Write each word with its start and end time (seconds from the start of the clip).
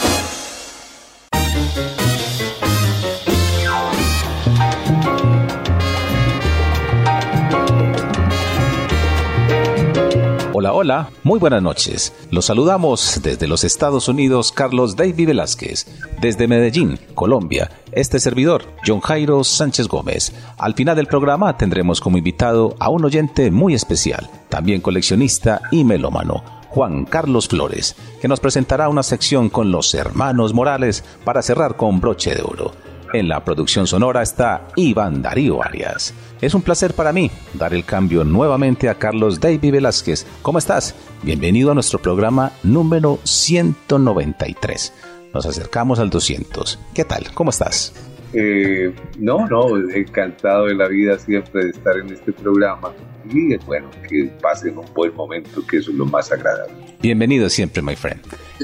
Hola, 10.60 10.72
hola, 10.72 11.10
muy 11.22 11.38
buenas 11.38 11.62
noches. 11.62 12.12
Los 12.32 12.46
saludamos 12.46 13.20
desde 13.22 13.46
los 13.46 13.62
Estados 13.62 14.08
Unidos 14.08 14.50
Carlos 14.50 14.96
David 14.96 15.28
Velázquez, 15.28 15.86
desde 16.20 16.48
Medellín, 16.48 16.98
Colombia, 17.14 17.70
este 17.92 18.18
servidor, 18.18 18.64
John 18.84 18.98
Jairo 18.98 19.44
Sánchez 19.44 19.86
Gómez. 19.86 20.32
Al 20.58 20.74
final 20.74 20.96
del 20.96 21.06
programa 21.06 21.56
tendremos 21.56 22.00
como 22.00 22.18
invitado 22.18 22.74
a 22.80 22.88
un 22.88 23.04
oyente 23.04 23.52
muy 23.52 23.72
especial, 23.72 24.28
también 24.48 24.80
coleccionista 24.80 25.60
y 25.70 25.84
melómano. 25.84 26.42
Juan 26.70 27.04
Carlos 27.04 27.46
Flores, 27.46 27.94
que 28.20 28.26
nos 28.26 28.40
presentará 28.40 28.88
una 28.88 29.04
sección 29.04 29.50
con 29.50 29.70
los 29.70 29.94
hermanos 29.94 30.54
Morales 30.54 31.04
para 31.24 31.40
cerrar 31.40 31.76
con 31.76 32.00
broche 32.00 32.34
de 32.34 32.42
oro. 32.42 32.72
En 33.14 33.28
la 33.28 33.44
producción 33.44 33.86
sonora 33.86 34.22
está 34.22 34.66
Iván 34.74 35.22
Darío 35.22 35.62
Arias. 35.62 36.12
Es 36.40 36.54
un 36.54 36.62
placer 36.62 36.94
para 36.94 37.12
mí 37.12 37.32
dar 37.54 37.74
el 37.74 37.84
cambio 37.84 38.22
nuevamente 38.22 38.88
a 38.88 38.94
Carlos 38.94 39.40
David 39.40 39.72
Velázquez. 39.72 40.24
¿Cómo 40.40 40.58
estás? 40.58 40.94
Bienvenido 41.24 41.72
a 41.72 41.74
nuestro 41.74 41.98
programa 41.98 42.52
número 42.62 43.18
193. 43.24 44.92
Nos 45.34 45.46
acercamos 45.46 45.98
al 45.98 46.10
200. 46.10 46.78
¿Qué 46.94 47.04
tal? 47.04 47.26
¿Cómo 47.34 47.50
estás? 47.50 47.92
Eh, 48.34 48.94
no, 49.18 49.48
no, 49.48 49.76
encantado 49.90 50.66
de 50.66 50.76
la 50.76 50.86
vida 50.86 51.18
siempre 51.18 51.64
de 51.64 51.70
estar 51.70 51.96
en 51.96 52.12
este 52.12 52.32
programa 52.32 52.92
y 53.28 53.56
bueno, 53.56 53.90
que 54.08 54.30
pasen 54.40 54.78
un 54.78 54.86
buen 54.94 55.14
momento, 55.16 55.66
que 55.66 55.78
eso 55.78 55.90
es 55.90 55.96
lo 55.96 56.06
más 56.06 56.30
agradable. 56.30 56.72
Bienvenido 57.00 57.48
siempre, 57.48 57.82
my 57.82 57.96
friend. 57.96 58.20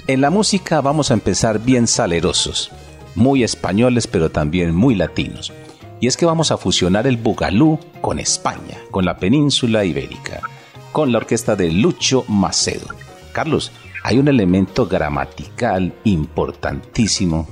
En 0.06 0.20
la 0.20 0.30
música 0.30 0.80
vamos 0.80 1.11
a 1.11 1.14
empezar 1.14 1.58
bien 1.58 1.89
salerosos 1.89 2.70
muy 3.14 3.45
españoles 3.45 4.06
pero 4.06 4.30
también 4.30 4.75
muy 4.75 4.95
latinos. 4.95 5.52
Y 6.05 6.06
es 6.06 6.19
que 6.19 6.27
vamos 6.27 6.50
a 6.50 6.58
fusionar 6.58 7.06
el 7.06 7.16
bugalú 7.16 7.80
con 8.02 8.19
España, 8.19 8.77
con 8.91 9.06
la 9.06 9.16
península 9.16 9.86
ibérica, 9.86 10.42
con 10.92 11.11
la 11.11 11.16
orquesta 11.16 11.56
de 11.56 11.72
Lucho 11.72 12.27
Macedo. 12.28 12.88
Carlos, 13.33 13.72
hay 14.02 14.19
un 14.19 14.28
elemento 14.28 14.86
gramatical 14.86 15.94
importantísimo 16.05 17.48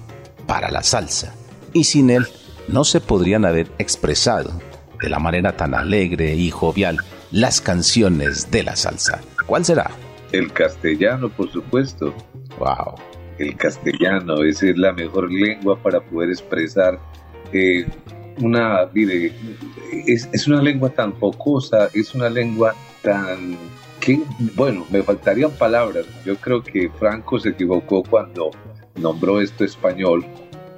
para 0.47 0.70
la 0.70 0.83
salsa, 0.83 1.34
y 1.72 1.84
sin 1.84 2.10
él 2.10 2.27
no 2.69 2.84
se 2.84 3.00
podrían 3.00 3.47
haber 3.47 3.69
expresado 3.78 4.60
de 5.00 5.09
la 5.09 5.19
manera 5.19 5.56
tan 5.56 5.72
alegre 5.75 6.34
y 6.34 6.50
jovial 6.50 6.98
las 7.31 7.62
canciones 7.62 8.50
de 8.50 8.65
la 8.65 8.77
salsa. 8.77 9.22
¿Cuál 9.47 9.65
será? 9.65 9.93
El 10.31 10.53
castellano, 10.53 11.31
por 11.31 11.50
supuesto. 11.50 12.12
Wow 12.59 12.97
el 13.38 13.56
castellano, 13.56 14.44
esa 14.44 14.69
es 14.69 14.77
la 14.77 14.93
mejor 14.93 15.32
lengua 15.32 15.82
para 15.82 16.00
poder 16.00 16.31
expresar 16.31 16.98
eh, 17.53 17.87
una, 18.42 18.88
mire, 18.92 19.32
es, 20.06 20.28
es, 20.32 20.48
una 20.48 20.62
lengua 20.62 20.91
tan 20.91 21.14
focosa, 21.14 21.88
es 21.94 22.14
una 22.14 22.28
lengua 22.28 22.75
tan, 23.03 23.56
que, 24.00 24.20
bueno, 24.54 24.86
me 24.91 25.03
faltarían 25.03 25.53
palabras, 25.53 26.06
yo 26.25 26.36
creo 26.36 26.62
que 26.62 26.91
Franco 26.98 27.38
se 27.38 27.50
equivocó 27.50 28.03
cuando 28.03 28.50
nombró 28.97 29.41
esto 29.41 29.64
español, 29.64 30.25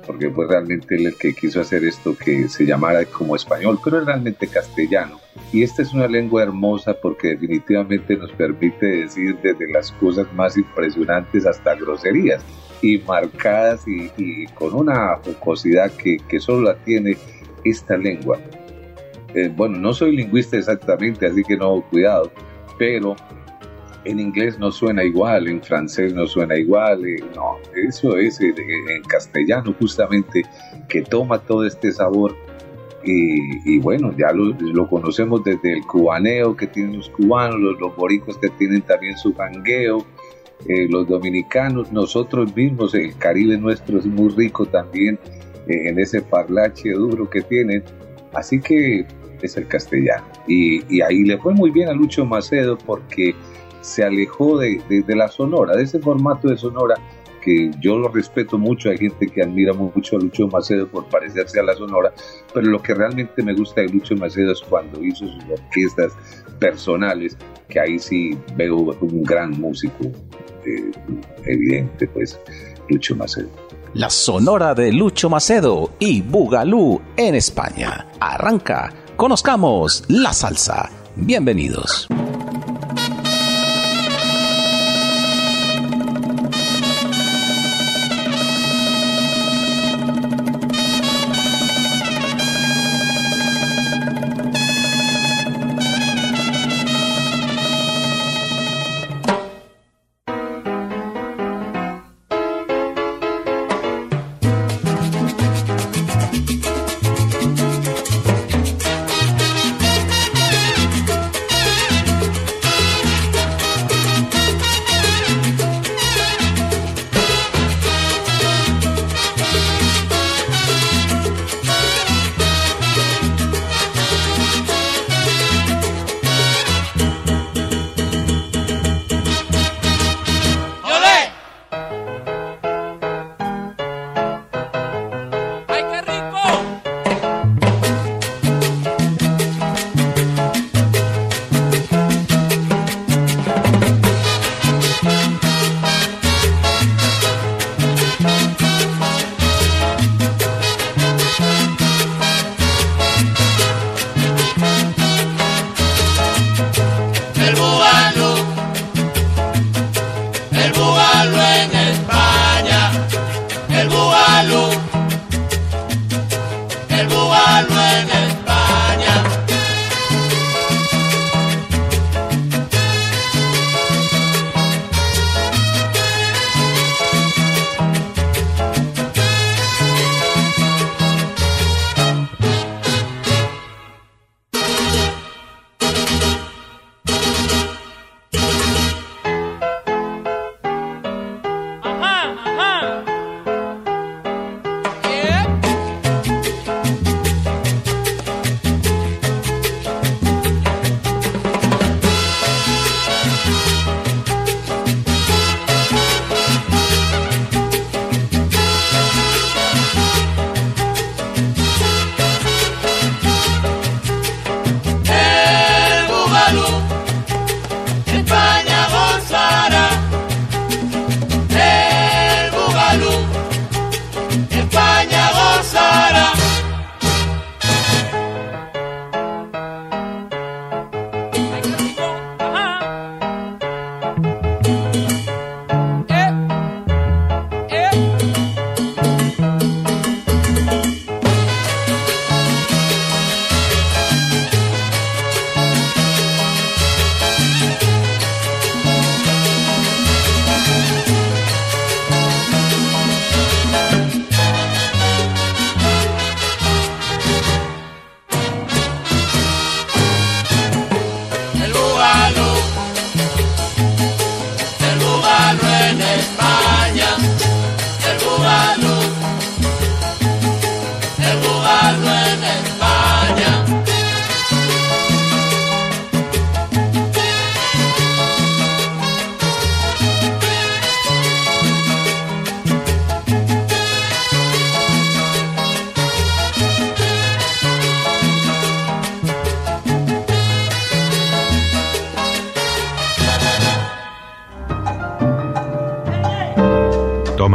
porque 0.06 0.30
fue 0.30 0.46
realmente 0.46 0.96
él 0.96 1.06
el 1.06 1.16
que 1.16 1.34
quiso 1.34 1.60
hacer 1.60 1.84
esto 1.84 2.16
que 2.16 2.48
se 2.48 2.64
llamara 2.66 3.04
como 3.06 3.36
español, 3.36 3.78
pero 3.82 4.00
es 4.00 4.06
realmente 4.06 4.46
castellano. 4.46 5.18
Y 5.52 5.62
esta 5.62 5.82
es 5.82 5.92
una 5.92 6.06
lengua 6.06 6.42
hermosa 6.42 6.94
porque 6.94 7.28
definitivamente 7.28 8.16
nos 8.16 8.30
permite 8.32 8.86
decir 8.86 9.36
desde 9.42 9.72
las 9.72 9.92
cosas 9.92 10.26
más 10.34 10.56
impresionantes 10.56 11.46
hasta 11.46 11.74
groserías 11.74 12.44
y 12.82 12.98
marcadas 12.98 13.84
y, 13.86 14.46
con 14.48 14.74
una 14.74 15.16
jocosidad 15.24 15.90
que, 15.92 16.18
que, 16.28 16.38
solo 16.38 16.72
la 16.72 16.74
tiene 16.76 17.16
esta 17.64 17.96
lengua. 17.96 18.38
Eh, 19.34 19.50
bueno, 19.54 19.78
no 19.78 19.92
soy 19.92 20.16
lingüista 20.16 20.56
exactamente, 20.56 21.26
así 21.26 21.42
que 21.42 21.56
no, 21.56 21.82
cuidado, 21.90 22.30
pero 22.78 23.16
en 24.04 24.20
inglés 24.20 24.58
no 24.58 24.70
suena 24.70 25.02
igual, 25.02 25.48
en 25.48 25.62
francés 25.62 26.14
no 26.14 26.26
suena 26.26 26.56
igual, 26.56 27.04
eh, 27.04 27.16
no, 27.34 27.56
eso 27.74 28.16
es 28.16 28.40
en, 28.40 28.54
castellano 29.08 29.74
justamente 29.78 30.42
que 30.88 31.02
toma 31.02 31.38
todo 31.38 31.66
este 31.66 31.90
sabor 31.90 32.36
y, 33.06 33.78
bueno, 33.80 34.14
ya 34.16 34.32
lo, 34.32 34.88
conocemos 34.88 35.44
desde 35.44 35.74
el 35.74 35.82
cubaneo 35.82 36.56
que 36.56 36.66
tienen 36.66 36.96
los 36.96 37.10
cubanos, 37.10 37.60
los, 37.60 37.78
los 37.78 37.94
boricos 37.96 38.38
que 38.38 38.48
tienen 38.48 38.80
también 38.80 39.18
su 39.18 39.34
jangueo, 39.34 40.06
eh, 40.66 40.88
los 40.88 41.06
dominicanos, 41.06 41.92
nosotros 41.92 42.56
mismos, 42.56 42.94
el 42.94 43.14
Caribe 43.18 43.58
nuestro 43.58 43.98
es 43.98 44.06
muy 44.06 44.30
rico 44.30 44.64
también 44.64 45.18
eh, 45.26 45.43
en 45.68 45.98
ese 45.98 46.22
parlache 46.22 46.90
duro 46.92 47.28
que 47.28 47.42
tienen, 47.42 47.82
así 48.32 48.60
que 48.60 49.06
es 49.42 49.56
el 49.56 49.66
castellano. 49.66 50.24
Y, 50.46 50.84
y 50.94 51.00
ahí 51.00 51.24
le 51.24 51.38
fue 51.38 51.54
muy 51.54 51.70
bien 51.70 51.88
a 51.88 51.92
Lucho 51.92 52.24
Macedo 52.24 52.78
porque 52.78 53.34
se 53.84 54.02
alejó 54.02 54.58
de, 54.58 54.82
la 55.08 55.28
sonora, 55.28 55.76
de 55.76 55.82
ese 55.82 55.98
formato 55.98 56.48
de 56.48 56.56
sonora 56.56 56.94
que 57.42 57.70
yo 57.78 57.98
lo 57.98 58.08
respeto 58.08 58.56
mucho, 58.56 58.88
hay 58.88 58.96
gente 58.96 59.26
que 59.26 59.42
admira 59.42 59.74
mucho 59.74 60.16
a 60.16 60.18
Lucho 60.18 60.48
Macedo 60.48 60.88
por 60.88 61.06
parecerse 61.10 61.60
a 61.60 61.62
la 61.62 61.74
sonora, 61.74 62.10
pero 62.54 62.66
lo 62.66 62.80
que 62.80 62.94
realmente 62.94 63.42
me 63.42 63.52
gusta 63.52 63.82
de 63.82 63.88
Lucho 63.88 64.16
Macedo 64.16 64.52
es 64.52 64.62
cuando 64.62 65.04
hizo 65.04 65.26
sus 65.28 65.44
orquestas 65.50 66.14
personales, 66.58 67.36
que 67.68 67.78
ahí 67.78 67.98
sí 67.98 68.38
veo 68.56 68.76
un 68.78 69.22
gran 69.22 69.50
músico, 69.60 70.10
eh, 70.64 70.90
evidente, 71.44 72.08
pues, 72.08 72.40
Lucho 72.88 73.14
Macedo. 73.14 73.50
La 73.94 74.10
sonora 74.10 74.74
de 74.74 74.90
Lucho 74.90 75.30
Macedo 75.30 75.92
y 76.00 76.20
Bugalú 76.20 77.00
en 77.16 77.36
España. 77.36 78.08
Arranca, 78.18 78.92
conozcamos 79.14 80.02
la 80.08 80.32
salsa. 80.32 80.90
Bienvenidos. 81.14 82.08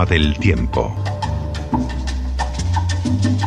Del 0.06 0.38
tiempo. 0.38 0.96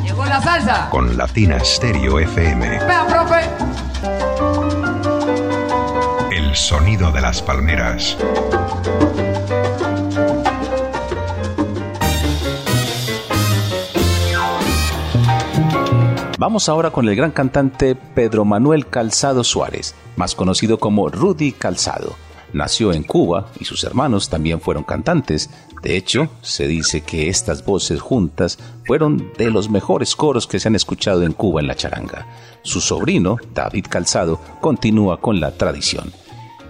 Llegó 0.02 0.24
la 0.24 0.40
salsa. 0.40 0.88
Con 0.90 1.16
Latina 1.16 1.58
Stereo 1.64 2.18
FM. 2.18 2.68
Vea, 2.68 3.06
profe. 3.06 3.40
El 6.36 6.54
sonido 6.54 7.10
de 7.12 7.20
las 7.20 7.42
palmeras. 7.42 8.16
Vamos 16.38 16.68
ahora 16.68 16.90
con 16.90 17.08
el 17.08 17.14
gran 17.14 17.30
cantante 17.30 17.94
Pedro 17.94 18.44
Manuel 18.44 18.88
Calzado 18.88 19.44
Suárez, 19.44 19.94
más 20.16 20.34
conocido 20.34 20.78
como 20.78 21.08
Rudy 21.08 21.52
Calzado. 21.52 22.16
Nació 22.52 22.92
en 22.92 23.02
Cuba 23.02 23.48
y 23.58 23.64
sus 23.64 23.84
hermanos 23.84 24.28
también 24.28 24.60
fueron 24.60 24.84
cantantes. 24.84 25.50
De 25.82 25.96
hecho, 25.96 26.28
se 26.42 26.66
dice 26.66 27.00
que 27.00 27.28
estas 27.28 27.64
voces 27.64 28.00
juntas 28.00 28.58
fueron 28.84 29.32
de 29.38 29.50
los 29.50 29.70
mejores 29.70 30.14
coros 30.14 30.46
que 30.46 30.60
se 30.60 30.68
han 30.68 30.76
escuchado 30.76 31.22
en 31.22 31.32
Cuba 31.32 31.60
en 31.60 31.66
la 31.66 31.76
charanga. 31.76 32.26
Su 32.62 32.80
sobrino, 32.80 33.36
David 33.54 33.86
Calzado, 33.88 34.40
continúa 34.60 35.20
con 35.20 35.40
la 35.40 35.52
tradición. 35.52 36.12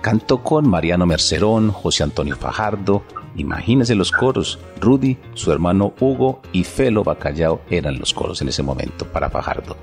Cantó 0.01 0.43
con 0.43 0.69
Mariano 0.69 1.07
Mercerón, 1.07 1.71
José 1.71 2.03
Antonio 2.03 2.37
Fajardo, 2.37 3.05
Imagínense 3.37 3.95
los 3.95 4.13
coros. 4.13 4.59
Rudy, 4.81 5.17
su 5.35 5.53
hermano 5.53 5.95
Hugo 6.01 6.43
y 6.53 6.65
Felo 6.65 7.03
Bacallao 7.03 7.63
eran 7.71 7.99
los 7.99 8.13
coros 8.13 8.43
en 8.43 8.49
ese 8.49 8.63
momento 8.63 9.07
para 9.07 9.31
Fajardo. 9.31 9.77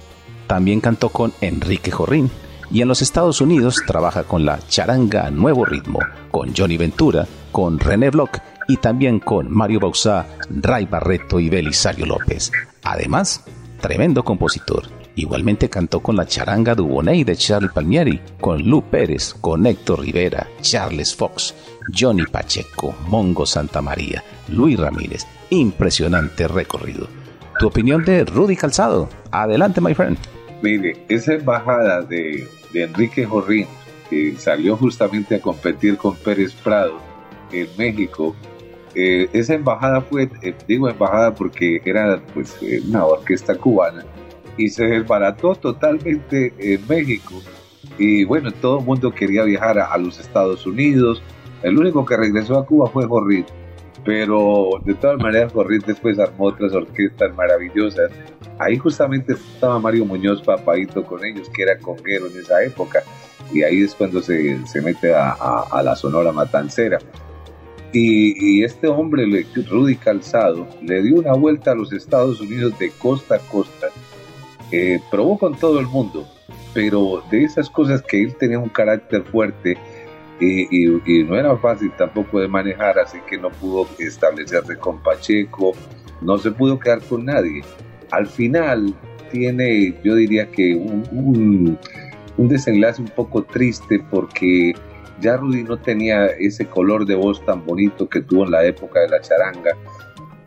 También 0.48 0.82
cantó 0.82 1.10
con 1.10 1.34
Enrique 1.42 1.92
Jorrín 1.92 2.30
y 2.72 2.82
en 2.82 2.88
los 2.88 3.02
Estados 3.02 3.42
Unidos 3.42 3.78
trabaja 3.86 4.24
con 4.24 4.46
la 4.46 4.60
charanga 4.68 5.30
Nuevo 5.32 5.66
Ritmo, 5.66 6.00
con 6.32 6.54
Johnny 6.56 6.78
Ventura, 6.78 7.28
con 7.52 7.80
René 7.80 8.10
Bloch 8.10 8.38
y 8.68 8.78
también 8.78 9.20
con 9.20 9.52
Mario 9.52 9.80
Bausá, 9.80 10.28
Ray 10.50 10.86
Barreto 10.86 11.40
y 11.40 11.50
Belisario 11.50 12.06
López. 12.06 12.52
Además, 12.84 13.44
tremendo 13.82 14.24
compositor. 14.24 14.84
Igualmente 15.16 15.70
cantó 15.70 16.00
con 16.02 16.16
la 16.16 16.26
charanga 16.26 16.76
Dubonnet 16.76 17.26
de 17.26 17.36
Charlie 17.36 17.70
Palmieri, 17.70 18.22
con 18.40 18.62
Lu 18.62 18.84
Pérez, 18.84 19.34
con 19.34 19.66
Héctor 19.66 20.02
Rivera, 20.02 20.48
Charles 20.62 21.14
Fox, 21.16 21.54
Johnny 21.94 22.24
Pacheco, 22.24 22.96
Mongo 23.08 23.46
Santa 23.46 23.82
María, 23.82 24.24
Luis 24.48 24.80
Ramírez. 24.80 25.26
Impresionante 25.50 26.48
recorrido. 26.48 27.08
Tu 27.60 27.68
opinión 27.68 28.06
de 28.06 28.24
Rudy 28.24 28.56
Calzado. 28.56 29.10
Adelante, 29.32 29.82
my 29.82 29.94
friend. 29.94 30.18
Mire, 30.62 31.06
esa 31.10 31.34
embajada 31.34 32.02
de, 32.04 32.48
Enrique 32.74 33.26
Jorrín, 33.26 33.68
que 34.10 34.36
salió 34.38 34.76
justamente 34.76 35.36
a 35.36 35.42
competir 35.42 35.98
con 35.98 36.16
Pérez 36.16 36.54
Prado 36.54 37.00
en 37.52 37.68
México, 37.78 38.36
eh, 38.96 39.30
esa 39.34 39.54
embajada 39.54 40.02
fue, 40.02 40.30
eh, 40.42 40.54
digo 40.68 40.90
embajada 40.90 41.34
porque 41.34 41.82
era 41.86 42.22
pues 42.34 42.58
eh, 42.62 42.82
una 42.88 43.06
orquesta 43.06 43.56
cubana, 43.56 44.04
y 44.58 44.70
se 44.70 44.86
desbarató 44.86 45.56
totalmente 45.56 46.54
en 46.60 46.86
México. 46.88 47.36
Y 47.98 48.24
bueno, 48.24 48.52
todo 48.52 48.80
el 48.80 48.86
mundo 48.86 49.12
quería 49.12 49.44
viajar 49.44 49.80
a, 49.80 49.98
los 49.98 50.20
Estados 50.20 50.66
Unidos. 50.66 51.22
El 51.64 51.78
único 51.78 52.06
que 52.06 52.18
regresó 52.18 52.58
a 52.58 52.66
Cuba 52.66 52.90
fue 52.90 53.06
Jorrit. 53.06 53.48
Pero 54.06 54.70
de 54.86 54.94
todas 54.96 55.20
maneras, 55.20 55.54
Jorrit 55.54 55.86
después 55.86 56.18
armó 56.20 56.46
otras 56.46 56.74
orquestas 56.74 57.36
maravillosas. 57.36 58.12
Ahí 58.58 58.78
justamente 58.78 59.34
estaba 59.34 59.80
Mario 59.80 60.06
Muñoz 60.06 60.42
Papadito 60.42 61.04
con 61.04 61.24
ellos, 61.26 61.50
que 61.50 61.64
era 61.64 61.78
conguero 61.78 62.28
en 62.28 62.38
esa 62.38 62.64
época. 62.64 63.04
Y 63.52 63.64
ahí 63.64 63.84
es 63.84 63.96
cuando 63.96 64.22
se, 64.22 64.66
se 64.68 64.82
mete 64.82 65.14
a, 65.14 65.32
a, 65.32 65.84
la 65.84 65.96
Sonora 65.96 66.32
Matancera. 66.32 67.00
Y, 67.92 68.60
y, 68.60 68.64
este 68.64 68.88
hombre, 68.88 69.26
Rudy 69.68 69.96
Calzado, 69.96 70.68
le 70.82 71.02
dio 71.02 71.16
una 71.16 71.34
vuelta 71.34 71.72
a 71.72 71.76
los 71.76 71.92
Estados 71.92 72.40
Unidos 72.40 72.78
de 72.78 72.92
costa 72.92 73.36
a 73.36 73.40
costa 73.40 73.88
eh, 74.72 75.02
probó 75.10 75.38
con 75.40 75.56
todo 75.56 75.80
el 75.80 75.88
mundo, 75.88 76.28
pero 76.76 77.24
de 77.32 77.44
esas 77.44 77.70
cosas 77.70 78.04
que 78.04 78.22
él 78.22 78.36
tenía 78.36 78.60
un 78.60 78.70
carácter 78.70 79.24
fuerte 79.24 79.78
y, 80.40 81.24
no 81.24 81.36
era 81.36 81.56
fácil 81.58 81.92
tampoco 81.98 82.40
de 82.40 82.48
manejar, 82.48 83.00
así 83.00 83.18
que 83.28 83.38
no 83.38 83.50
pudo 83.50 83.88
establecerse 84.00 84.78
con 84.78 85.02
Pacheco, 85.02 85.74
no 86.22 86.38
se 86.38 86.52
pudo 86.52 86.80
quedar 86.80 87.02
con 87.02 87.26
nadie. 87.26 87.62
Al 88.12 88.28
final 88.28 88.94
tiene, 89.32 89.94
yo 90.04 90.16
diría 90.16 90.50
que 90.50 90.76
un, 90.76 91.78
un 92.38 92.48
desenlace 92.48 93.02
un 93.02 93.10
poco 93.10 93.44
triste 93.44 94.00
porque 94.10 94.74
ya 95.20 95.38
Rudy 95.38 95.64
no 95.64 95.78
tenía 95.78 96.28
ese 96.28 96.66
color 96.66 97.06
de 97.06 97.16
voz 97.16 97.44
tan 97.46 97.66
bonito 97.66 98.08
que 98.08 98.22
tuvo 98.22 98.46
en 98.46 98.52
la 98.52 98.66
época 98.66 99.02
de 99.02 99.10
la 99.10 99.22
charanga 99.22 99.76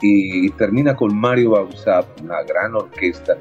y, 0.00 0.50
termina 0.50 0.96
con 0.96 1.16
Mario 1.16 1.50
Bausap, 1.50 2.06
una 2.22 2.42
gran 2.42 2.74
orquesta 2.74 3.36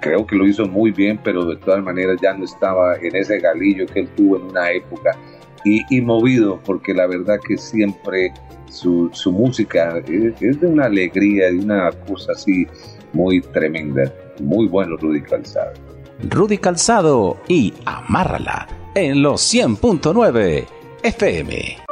creo 0.00 0.24
que 0.24 0.36
lo 0.36 0.46
hizo 0.46 0.66
muy 0.66 0.92
bien, 0.92 1.18
pero 1.24 1.44
de 1.44 1.56
todas 1.56 1.82
maneras 1.82 2.16
ya 2.22 2.32
no 2.34 2.44
estaba 2.44 2.96
en 2.96 3.16
ese 3.16 3.38
galillo 3.40 3.84
que 3.86 4.00
él 4.00 4.08
tuvo 4.16 4.36
en 4.36 4.44
una 4.44 4.70
época. 4.70 5.10
Y, 5.64 6.00
movido, 6.00 6.60
porque 6.64 6.92
la 6.92 7.06
verdad 7.06 7.38
que 7.46 7.56
siempre 7.56 8.32
su, 8.68 9.10
música 9.26 10.02
es, 10.08 10.60
de 10.60 10.66
una 10.66 10.86
alegría, 10.86 11.50
de 11.50 11.58
una 11.58 11.90
cosa 12.06 12.32
así 12.32 12.66
muy 13.12 13.40
tremenda. 13.40 14.12
Muy 14.40 14.66
bueno 14.66 14.96
Rudy 14.96 15.22
Calzado. 15.22 15.72
Rudy 16.28 16.58
Calzado 16.58 17.36
y 17.48 17.74
Amárrala 17.84 18.66
en 18.94 19.22
los 19.22 19.42
100.9 19.54 20.64
FM. 21.02 21.91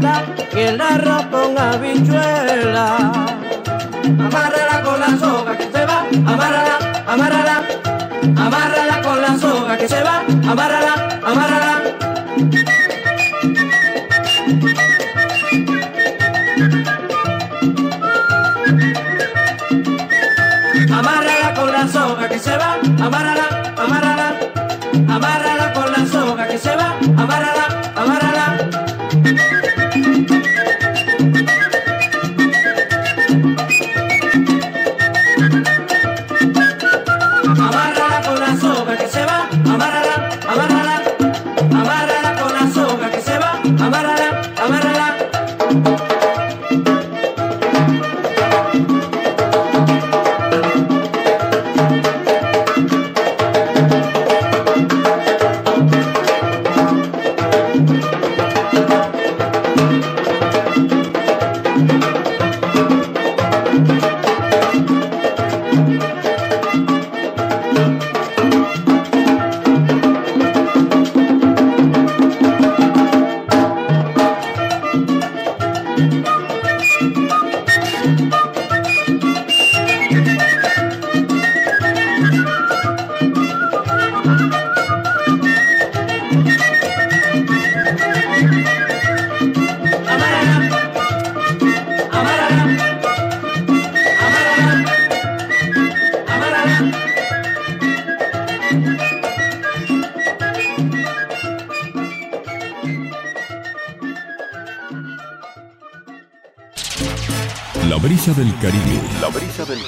batata 0.00 0.48
y 0.54 0.60
el 0.60 0.80
arroz 0.80 1.26
con 1.26 1.58
habichuela. 1.58 3.31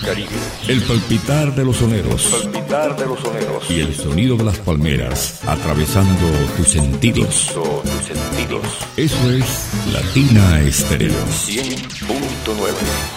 Caribe. 0.05 0.29
El 0.69 0.83
palpitar 0.83 1.55
de 1.55 1.65
los 1.65 1.77
soneros. 1.77 2.27
El 2.27 2.53
palpitar 2.53 2.97
de 2.97 3.07
los 3.07 3.21
soneros. 3.21 3.71
Y 3.71 3.81
el 3.81 3.95
sonido 3.95 4.37
de 4.37 4.45
las 4.45 4.59
palmeras 4.59 5.41
atravesando 5.47 6.27
tus 6.57 6.69
sentidos. 6.69 7.53
tus 7.55 8.05
sentidos. 8.05 8.63
Eso 8.97 9.31
es 9.31 9.71
Latina 9.93 10.61
Estéreo. 10.61 11.11
100.9. 11.11 13.14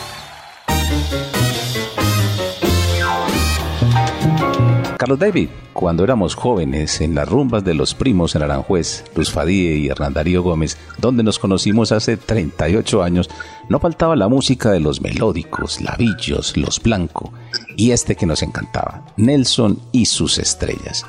Carlos 5.07 5.19
David, 5.19 5.49
cuando 5.71 6.03
éramos 6.03 6.35
jóvenes 6.35 6.99
en 6.99 7.15
las 7.15 7.29
rumbas 7.29 7.63
de 7.63 7.73
los 7.73 7.93
primos 7.93 8.35
en 8.35 8.43
Aranjuez, 8.43 9.05
Luz 9.15 9.31
Fadie 9.31 9.77
y 9.77 9.87
Hernandarío 9.87 10.43
Gómez, 10.43 10.77
donde 10.97 11.23
nos 11.23 11.39
conocimos 11.39 11.93
hace 11.93 12.17
38 12.17 13.01
años, 13.01 13.29
no 13.69 13.79
faltaba 13.79 14.17
la 14.17 14.27
música 14.27 14.69
de 14.69 14.81
los 14.81 14.99
melódicos, 14.99 15.79
Lavillos, 15.79 16.57
Los 16.57 16.83
Blanco 16.83 17.31
y 17.77 17.91
este 17.91 18.17
que 18.17 18.25
nos 18.25 18.43
encantaba, 18.43 19.05
Nelson 19.15 19.79
y 19.93 20.07
sus 20.07 20.39
estrellas. 20.39 21.05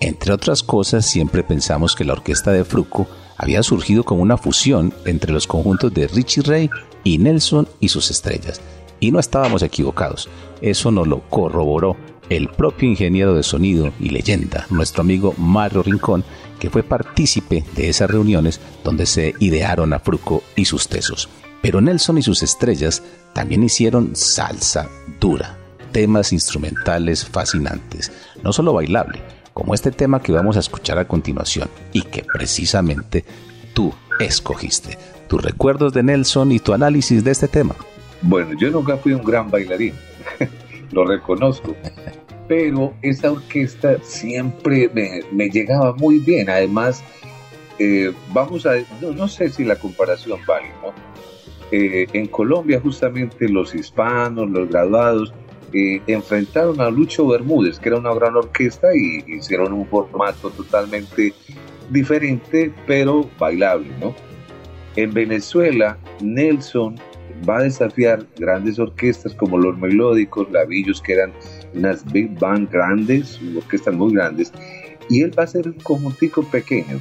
Entre 0.00 0.32
otras 0.32 0.62
cosas, 0.62 1.04
siempre 1.04 1.42
pensamos 1.42 1.94
que 1.94 2.06
la 2.06 2.14
orquesta 2.14 2.52
de 2.52 2.64
Fruco 2.64 3.06
había 3.36 3.62
surgido 3.62 4.02
como 4.02 4.22
una 4.22 4.38
fusión 4.38 4.94
entre 5.04 5.30
los 5.30 5.46
conjuntos 5.46 5.92
de 5.92 6.08
Richie 6.08 6.40
Ray 6.40 6.70
y 7.04 7.18
Nelson 7.18 7.68
y 7.80 7.90
sus 7.90 8.10
estrellas. 8.10 8.62
Y 8.98 9.10
no 9.10 9.20
estábamos 9.20 9.62
equivocados, 9.62 10.30
eso 10.62 10.90
nos 10.90 11.06
lo 11.06 11.20
corroboró 11.28 11.98
el 12.36 12.48
propio 12.48 12.88
ingeniero 12.88 13.34
de 13.34 13.42
sonido 13.42 13.92
y 14.00 14.08
leyenda, 14.08 14.66
nuestro 14.70 15.02
amigo 15.02 15.34
Mario 15.36 15.82
Rincón, 15.82 16.24
que 16.58 16.70
fue 16.70 16.82
partícipe 16.82 17.64
de 17.76 17.88
esas 17.88 18.10
reuniones 18.10 18.60
donde 18.82 19.04
se 19.04 19.34
idearon 19.38 19.92
a 19.92 19.98
Fruco 19.98 20.42
y 20.56 20.64
sus 20.64 20.88
tesos. 20.88 21.28
Pero 21.60 21.80
Nelson 21.80 22.18
y 22.18 22.22
sus 22.22 22.42
estrellas 22.42 23.02
también 23.34 23.62
hicieron 23.62 24.16
salsa 24.16 24.88
dura, 25.20 25.58
temas 25.92 26.32
instrumentales 26.32 27.26
fascinantes, 27.26 28.10
no 28.42 28.52
solo 28.52 28.72
bailable, 28.72 29.20
como 29.52 29.74
este 29.74 29.90
tema 29.90 30.22
que 30.22 30.32
vamos 30.32 30.56
a 30.56 30.60
escuchar 30.60 30.98
a 30.98 31.06
continuación 31.06 31.68
y 31.92 32.02
que 32.02 32.24
precisamente 32.24 33.24
tú 33.74 33.92
escogiste. 34.18 34.98
Tus 35.28 35.42
recuerdos 35.42 35.92
de 35.92 36.02
Nelson 36.02 36.52
y 36.52 36.58
tu 36.58 36.72
análisis 36.72 37.22
de 37.24 37.30
este 37.30 37.48
tema. 37.48 37.74
Bueno, 38.22 38.56
yo 38.58 38.70
nunca 38.70 38.96
fui 38.96 39.12
un 39.12 39.22
gran 39.22 39.50
bailarín, 39.50 39.94
lo 40.92 41.04
reconozco, 41.04 41.74
pero 42.48 42.94
esa 43.02 43.32
orquesta 43.32 43.98
siempre 44.02 44.90
me, 45.32 45.48
llegaba 45.48 45.94
muy 45.94 46.18
bien. 46.18 46.50
Además, 46.50 47.02
eh, 47.78 48.12
vamos 48.32 48.66
a, 48.66 48.74
no, 49.00 49.28
sé 49.28 49.48
si 49.48 49.64
la 49.64 49.76
comparación 49.76 50.40
vale, 50.46 50.68
¿no? 50.82 50.92
Eh, 51.70 52.06
en 52.12 52.26
Colombia 52.26 52.80
justamente 52.80 53.48
los 53.48 53.74
hispanos, 53.74 54.50
los 54.50 54.68
graduados, 54.68 55.32
eh, 55.72 56.02
enfrentaron 56.06 56.80
a 56.82 56.90
Lucho 56.90 57.26
Bermúdez, 57.26 57.78
que 57.78 57.88
era 57.88 57.98
una 57.98 58.12
gran 58.14 58.36
orquesta, 58.36 58.88
y 58.94 59.24
hicieron 59.26 59.72
un 59.72 59.86
formato 59.86 60.50
totalmente 60.50 61.32
diferente, 61.90 62.70
pero 62.86 63.28
bailable, 63.38 63.88
¿no? 63.98 64.14
En 64.96 65.14
Venezuela, 65.14 65.96
Nelson 66.20 66.96
va 67.48 67.58
a 67.58 67.62
desafiar 67.62 68.26
grandes 68.36 68.78
orquestas 68.78 69.34
como 69.34 69.56
los 69.56 69.78
melódicos, 69.78 70.50
Lavillos, 70.52 71.00
que 71.00 71.14
eran 71.14 71.32
unas 71.74 72.04
big 72.12 72.38
band 72.38 72.70
grandes, 72.70 73.40
orquestas 73.56 73.94
muy 73.94 74.14
grandes, 74.14 74.52
y 75.08 75.22
él 75.22 75.32
va 75.38 75.44
a 75.44 75.46
ser 75.46 75.68
un 75.68 75.74
conjuntico 75.74 76.42
pequeño, 76.42 77.00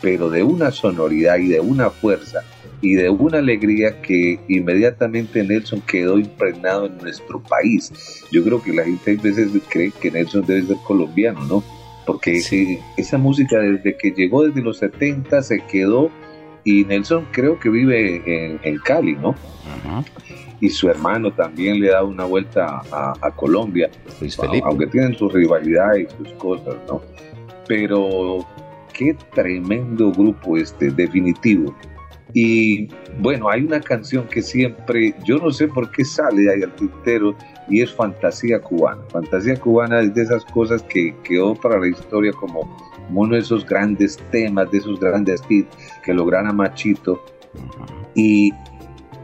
pero 0.00 0.30
de 0.30 0.42
una 0.42 0.70
sonoridad 0.70 1.38
y 1.38 1.48
de 1.48 1.60
una 1.60 1.90
fuerza 1.90 2.42
y 2.82 2.94
de 2.94 3.10
una 3.10 3.38
alegría 3.38 4.00
que 4.00 4.40
inmediatamente 4.48 5.44
Nelson 5.44 5.82
quedó 5.82 6.18
impregnado 6.18 6.86
en 6.86 6.96
nuestro 6.98 7.42
país. 7.42 8.24
Yo 8.32 8.42
creo 8.42 8.62
que 8.62 8.72
la 8.72 8.84
gente 8.84 9.18
a 9.18 9.22
veces 9.22 9.50
cree 9.68 9.90
que 9.90 10.10
Nelson 10.10 10.46
debe 10.46 10.62
ser 10.62 10.76
colombiano, 10.86 11.44
¿no? 11.44 11.64
Porque 12.06 12.42
esa 12.96 13.18
música 13.18 13.58
desde 13.58 13.96
que 13.96 14.10
llegó 14.10 14.44
desde 14.44 14.62
los 14.62 14.78
70 14.78 15.42
se 15.42 15.60
quedó 15.66 16.10
y 16.64 16.84
Nelson 16.84 17.26
creo 17.32 17.58
que 17.58 17.68
vive 17.68 18.58
en, 18.62 18.78
Cali, 18.78 19.14
¿no? 19.14 19.34
Y 20.60 20.68
su 20.68 20.88
hermano 20.88 21.32
también 21.32 21.80
le 21.80 21.88
da 21.88 22.04
una 22.04 22.24
vuelta 22.24 22.82
a, 22.92 23.30
Colombia, 23.36 23.90
Luis 24.20 24.36
Felipe. 24.36 24.62
aunque 24.66 24.86
tienen 24.88 25.14
su 25.14 25.28
rivalidad 25.28 25.94
y 25.96 26.06
sus 26.18 26.32
cosas, 26.34 26.76
¿no? 26.86 27.00
Pero 27.66 28.46
qué 28.92 29.16
tremendo 29.34 30.12
grupo 30.12 30.56
este, 30.56 30.90
definitivo. 30.90 31.74
Y 32.32 32.88
bueno, 33.18 33.48
hay 33.48 33.62
una 33.62 33.80
canción 33.80 34.26
que 34.28 34.42
siempre, 34.42 35.14
yo 35.24 35.38
no 35.38 35.50
sé 35.50 35.66
por 35.68 35.90
qué 35.90 36.04
sale 36.04 36.50
ahí 36.50 36.62
al 36.62 36.74
tintero, 36.76 37.34
y 37.68 37.82
es 37.82 37.92
Fantasía 37.92 38.60
Cubana. 38.60 39.02
Fantasía 39.10 39.56
Cubana 39.56 40.00
es 40.00 40.14
de 40.14 40.22
esas 40.22 40.44
cosas 40.46 40.82
que 40.82 41.14
quedó 41.22 41.54
para 41.54 41.78
la 41.78 41.88
historia 41.88 42.32
como 42.32 42.76
uno 43.12 43.34
de 43.34 43.40
esos 43.40 43.66
grandes 43.66 44.18
temas, 44.30 44.70
de 44.70 44.78
esos 44.78 45.00
grandes 45.00 45.42
hits 45.48 45.76
que 46.04 46.14
lograra 46.14 46.52
Machito. 46.52 47.22
Y, 48.14 48.52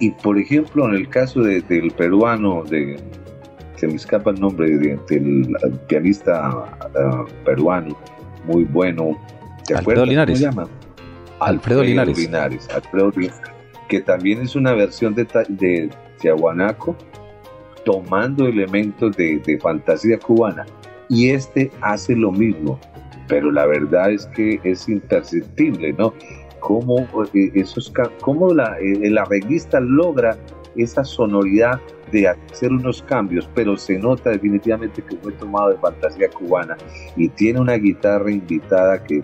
y 0.01 0.11
por 0.11 0.39
ejemplo, 0.39 0.89
en 0.89 0.95
el 0.95 1.09
caso 1.09 1.41
del 1.41 1.93
peruano, 1.97 2.65
de, 2.65 2.99
se 3.77 3.87
me 3.87 3.95
escapa 3.95 4.31
el 4.31 4.41
nombre 4.41 4.69
del 4.77 4.99
pianista 5.89 6.49
ah, 6.49 7.25
peruano, 7.45 7.97
muy 8.45 8.65
bueno. 8.65 9.19
¿Te 9.67 9.75
Alfredo 9.75 10.05
Linares. 10.05 10.41
¿Cómo 10.41 10.53
se 10.53 10.57
llama? 10.57 10.71
Alfredo, 11.41 11.83
Linares. 11.83 12.69
Alfredo 12.75 13.11
Linares. 13.11 13.41
Que 13.89 14.01
también 14.01 14.41
es 14.41 14.57
una 14.57 14.73
versión 14.73 15.15
de, 15.15 15.27
de 15.49 15.91
Tiahuanaco 16.21 16.97
tomando 17.85 18.47
elementos 18.47 19.17
de, 19.17 19.39
de 19.39 19.59
fantasía 19.59 20.19
cubana. 20.19 20.67
Y 21.09 21.31
este 21.31 21.71
hace 21.83 22.17
lo 22.17 22.33
mismo 22.33 22.81
pero 23.29 23.51
la 23.51 23.67
verdad 23.67 24.11
es 24.11 24.27
que 24.27 24.61
es 24.65 24.89
imperceptible, 24.89 25.93
¿no? 25.93 26.15
Cómo, 26.61 27.07
eh, 27.35 27.51
esos, 27.55 27.93
cómo 28.21 28.53
la, 28.55 28.79
eh, 28.81 28.99
el 29.03 29.19
arreglista 29.19 29.81
logra 29.81 30.37
esa 30.77 31.05
sonoridad 31.05 31.81
de 32.13 32.29
hacer 32.29 32.71
unos 32.71 33.03
cambios, 33.03 33.49
pero 33.55 33.77
se 33.77 33.99
nota 33.99 34.31
definitivamente 34.31 35.03
que 35.03 35.17
fue 35.17 35.33
tomado 35.33 35.71
de 35.71 35.79
fantasía 35.79 36.29
cubana 36.31 36.77
y 37.17 37.29
tiene 37.29 37.61
una 37.61 37.75
guitarra 37.75 38.31
invitada 38.31 39.03
que 39.03 39.23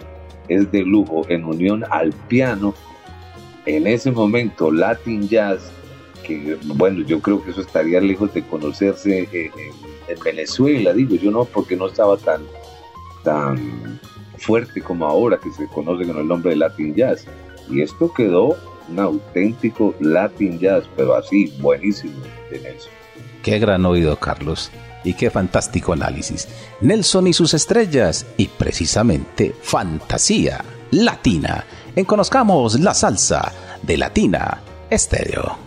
es 0.48 0.70
de 0.72 0.82
lujo 0.82 1.22
en 1.28 1.44
unión 1.44 1.84
al 1.90 2.12
piano. 2.28 2.74
En 3.66 3.86
ese 3.86 4.10
momento, 4.10 4.72
Latin 4.72 5.28
Jazz, 5.28 5.70
que 6.24 6.56
bueno, 6.64 7.04
yo 7.04 7.20
creo 7.20 7.42
que 7.44 7.50
eso 7.52 7.60
estaría 7.60 8.00
lejos 8.00 8.34
de 8.34 8.42
conocerse 8.42 9.28
en, 9.32 9.50
en 10.08 10.20
Venezuela, 10.24 10.92
digo 10.92 11.14
yo 11.16 11.30
no, 11.30 11.44
porque 11.44 11.76
no 11.76 11.86
estaba 11.86 12.16
tan, 12.16 12.42
tan 13.22 14.00
fuerte 14.42 14.82
como 14.82 15.06
ahora 15.06 15.38
que 15.38 15.50
se 15.52 15.66
conoce 15.66 16.06
con 16.06 16.18
el 16.18 16.28
nombre 16.28 16.50
de 16.50 16.56
Latin 16.56 16.94
Jazz. 16.94 17.24
Y 17.70 17.80
esto 17.80 18.12
quedó 18.12 18.56
un 18.88 18.98
auténtico 18.98 19.94
Latin 20.00 20.58
Jazz, 20.58 20.84
pero 20.96 21.14
así, 21.14 21.52
buenísimo 21.60 22.14
de 22.50 22.60
Nelson. 22.60 22.92
Qué 23.42 23.58
gran 23.58 23.84
oído, 23.86 24.16
Carlos. 24.16 24.70
Y 25.04 25.14
qué 25.14 25.30
fantástico 25.30 25.92
análisis. 25.92 26.48
Nelson 26.80 27.26
y 27.26 27.32
sus 27.32 27.54
estrellas, 27.54 28.26
y 28.36 28.46
precisamente 28.46 29.54
fantasía 29.60 30.64
latina. 30.92 31.64
En 31.96 32.04
Conozcamos 32.04 32.78
la 32.78 32.94
Salsa 32.94 33.52
de 33.82 33.96
Latina 33.96 34.60
Estéreo. 34.88 35.58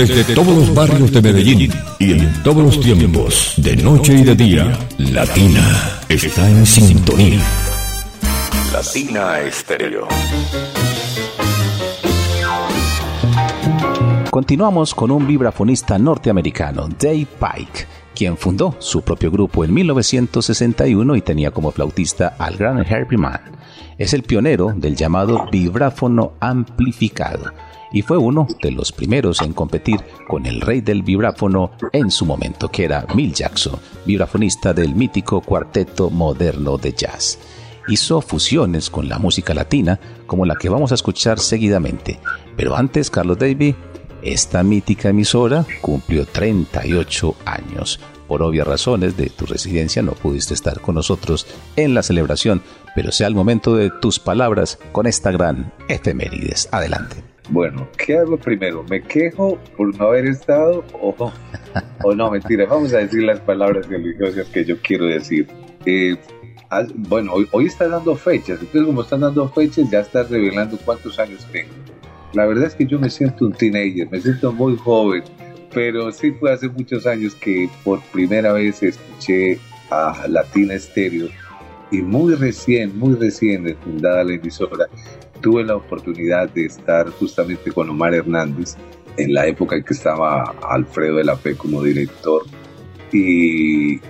Desde 0.00 0.34
todos 0.34 0.56
los 0.56 0.74
barrios 0.74 1.12
de 1.12 1.20
Medellín 1.20 1.70
y 1.98 2.12
en 2.12 2.42
todos 2.42 2.64
los 2.64 2.80
tiempos, 2.80 3.52
de 3.58 3.76
noche 3.76 4.14
y 4.14 4.24
de 4.24 4.34
día, 4.34 4.78
Latina 4.96 6.00
está 6.08 6.48
en 6.48 6.64
sintonía. 6.64 7.42
Latina 8.72 9.40
Estéreo. 9.40 10.08
Continuamos 14.30 14.94
con 14.94 15.10
un 15.10 15.26
vibrafonista 15.26 15.98
norteamericano, 15.98 16.88
Dave 16.98 17.26
Pike, 17.38 17.86
quien 18.14 18.38
fundó 18.38 18.76
su 18.78 19.02
propio 19.02 19.30
grupo 19.30 19.66
en 19.66 19.74
1961 19.74 21.14
y 21.14 21.20
tenía 21.20 21.50
como 21.50 21.72
flautista 21.72 22.36
al 22.38 22.56
gran 22.56 22.78
Herbie 22.78 23.18
Mann. 23.18 23.42
Es 23.98 24.14
el 24.14 24.22
pionero 24.22 24.72
del 24.74 24.96
llamado 24.96 25.46
vibráfono 25.52 26.32
amplificado 26.40 27.52
y 27.92 28.02
fue 28.02 28.18
uno 28.18 28.46
de 28.62 28.70
los 28.70 28.92
primeros 28.92 29.40
en 29.42 29.52
competir 29.52 30.00
con 30.28 30.46
el 30.46 30.60
rey 30.60 30.80
del 30.80 31.02
vibráfono 31.02 31.72
en 31.92 32.10
su 32.10 32.24
momento, 32.24 32.68
que 32.68 32.84
era 32.84 33.06
Mill 33.14 33.32
Jackson, 33.32 33.78
vibrafonista 34.06 34.72
del 34.72 34.94
mítico 34.94 35.40
cuarteto 35.40 36.10
moderno 36.10 36.78
de 36.78 36.92
jazz. 36.92 37.38
Hizo 37.88 38.20
fusiones 38.20 38.90
con 38.90 39.08
la 39.08 39.18
música 39.18 39.54
latina, 39.54 39.98
como 40.26 40.46
la 40.46 40.56
que 40.56 40.68
vamos 40.68 40.92
a 40.92 40.94
escuchar 40.94 41.40
seguidamente. 41.40 42.20
Pero 42.56 42.76
antes, 42.76 43.10
Carlos 43.10 43.38
Davy, 43.38 43.74
esta 44.22 44.62
mítica 44.62 45.08
emisora 45.08 45.64
cumplió 45.80 46.26
38 46.26 47.34
años. 47.46 47.98
Por 48.28 48.42
obvias 48.42 48.66
razones 48.66 49.16
de 49.16 49.28
tu 49.28 49.44
residencia 49.44 50.02
no 50.02 50.12
pudiste 50.12 50.54
estar 50.54 50.80
con 50.80 50.94
nosotros 50.94 51.48
en 51.74 51.94
la 51.94 52.04
celebración, 52.04 52.62
pero 52.94 53.10
sea 53.10 53.26
el 53.26 53.34
momento 53.34 53.74
de 53.74 53.90
tus 53.90 54.20
palabras 54.20 54.78
con 54.92 55.06
esta 55.06 55.32
gran 55.32 55.72
efemérides. 55.88 56.68
Adelante. 56.70 57.29
Bueno, 57.50 57.88
¿qué 57.96 58.16
hago 58.16 58.36
primero? 58.36 58.84
¿Me 58.88 59.02
quejo 59.02 59.58
por 59.76 59.96
no 59.98 60.06
haber 60.06 60.26
estado 60.26 60.84
o, 60.92 61.32
o 62.04 62.14
no? 62.14 62.30
Mentira, 62.30 62.64
vamos 62.66 62.94
a 62.94 62.98
decir 62.98 63.24
las 63.24 63.40
palabras 63.40 63.88
religiosas 63.88 64.46
que 64.48 64.64
yo 64.64 64.80
quiero 64.80 65.06
decir. 65.06 65.48
Eh, 65.84 66.16
bueno, 66.94 67.32
hoy, 67.32 67.48
hoy 67.50 67.66
está 67.66 67.88
dando 67.88 68.14
fechas, 68.14 68.60
entonces 68.60 68.84
como 68.84 69.02
están 69.02 69.20
dando 69.20 69.48
fechas 69.48 69.90
ya 69.90 70.00
está 70.00 70.22
revelando 70.22 70.78
cuántos 70.84 71.18
años 71.18 71.44
tengo. 71.50 71.72
La 72.34 72.46
verdad 72.46 72.66
es 72.66 72.76
que 72.76 72.86
yo 72.86 73.00
me 73.00 73.10
siento 73.10 73.46
un 73.46 73.52
teenager, 73.52 74.08
me 74.08 74.20
siento 74.20 74.52
muy 74.52 74.76
joven, 74.76 75.24
pero 75.74 76.12
sí 76.12 76.30
fue 76.30 76.52
hace 76.52 76.68
muchos 76.68 77.04
años 77.04 77.34
que 77.34 77.68
por 77.82 78.00
primera 78.12 78.52
vez 78.52 78.80
escuché 78.84 79.58
a 79.90 80.26
Latina 80.28 80.78
Stereo 80.78 81.28
y 81.90 82.02
muy 82.02 82.36
recién, 82.36 82.96
muy 82.96 83.14
recién 83.14 83.76
fundada 83.82 84.22
la 84.22 84.34
emisora, 84.34 84.86
tuve 85.40 85.64
la 85.64 85.76
oportunidad 85.76 86.50
de 86.50 86.66
estar 86.66 87.10
justamente 87.10 87.72
con 87.72 87.90
Omar 87.90 88.14
Hernández 88.14 88.76
en 89.16 89.34
la 89.34 89.46
época 89.46 89.76
en 89.76 89.84
que 89.84 89.94
estaba 89.94 90.54
Alfredo 90.68 91.16
de 91.16 91.24
la 91.24 91.36
Fe 91.36 91.56
como 91.56 91.82
director 91.82 92.42
y, 93.12 94.00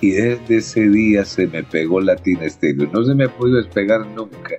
y 0.00 0.10
desde 0.10 0.56
ese 0.56 0.88
día 0.88 1.24
se 1.24 1.46
me 1.46 1.62
pegó 1.62 2.00
Latina 2.00 2.48
Stereo, 2.48 2.88
no 2.92 3.04
se 3.04 3.14
me 3.14 3.24
ha 3.24 3.28
podido 3.28 3.58
despegar 3.58 4.06
nunca. 4.06 4.56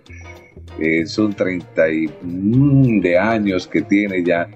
Eh, 0.80 1.06
son 1.06 1.34
30 1.34 1.92
y, 1.92 2.10
mm, 2.22 3.00
de 3.02 3.18
años 3.18 3.68
que 3.68 3.82
tiene 3.82 4.24
ya 4.24 4.48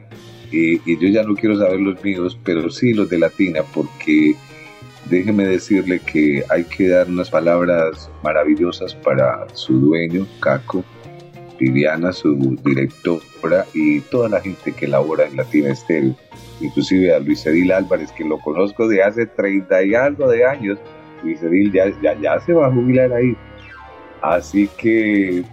y, 0.52 0.82
y 0.90 0.98
yo 0.98 1.10
ya 1.10 1.24
no 1.24 1.36
quiero 1.36 1.58
saber 1.58 1.80
los 1.80 2.04
míos, 2.04 2.40
pero 2.44 2.70
sí 2.70 2.94
los 2.94 3.10
de 3.10 3.20
Latina 3.20 3.62
porque 3.74 4.36
déjeme 5.10 5.46
decirle 5.46 6.00
que 6.00 6.44
hay 6.50 6.64
que 6.64 6.90
dar 6.90 7.08
unas 7.08 7.30
palabras 7.30 8.10
maravillosas 8.24 8.96
para 8.96 9.48
su 9.54 9.80
dueño, 9.80 10.26
Caco, 10.40 10.84
Viviana, 11.60 12.12
su 12.12 12.36
directora 12.64 13.66
y 13.74 14.02
toda 14.02 14.30
la 14.30 14.42
gente 14.42 14.72
que 14.74 14.88
labora 14.88 15.26
en 15.26 15.38
Latina 15.38 15.70
Estéreo, 15.70 16.16
inclusive 16.62 17.14
a 17.14 17.20
Luis 17.20 17.46
Edil 17.46 17.72
Álvarez, 17.72 18.12
que 18.12 18.24
lo 18.24 18.40
conozco 18.40 18.88
de 18.88 19.04
hace 19.04 19.26
30 19.26 19.84
y 19.84 19.96
algo 19.96 20.30
de 20.30 20.46
años. 20.46 20.78
Luis 21.24 21.42
Edil 21.42 21.72
ya, 21.72 21.86
ya, 22.02 22.20
ya 22.20 22.40
se 22.40 22.54
va 22.54 22.68
a 22.68 22.72
jubilar 22.72 23.12
ahí. 23.14 23.36
Así 24.22 24.70
que 24.78 25.44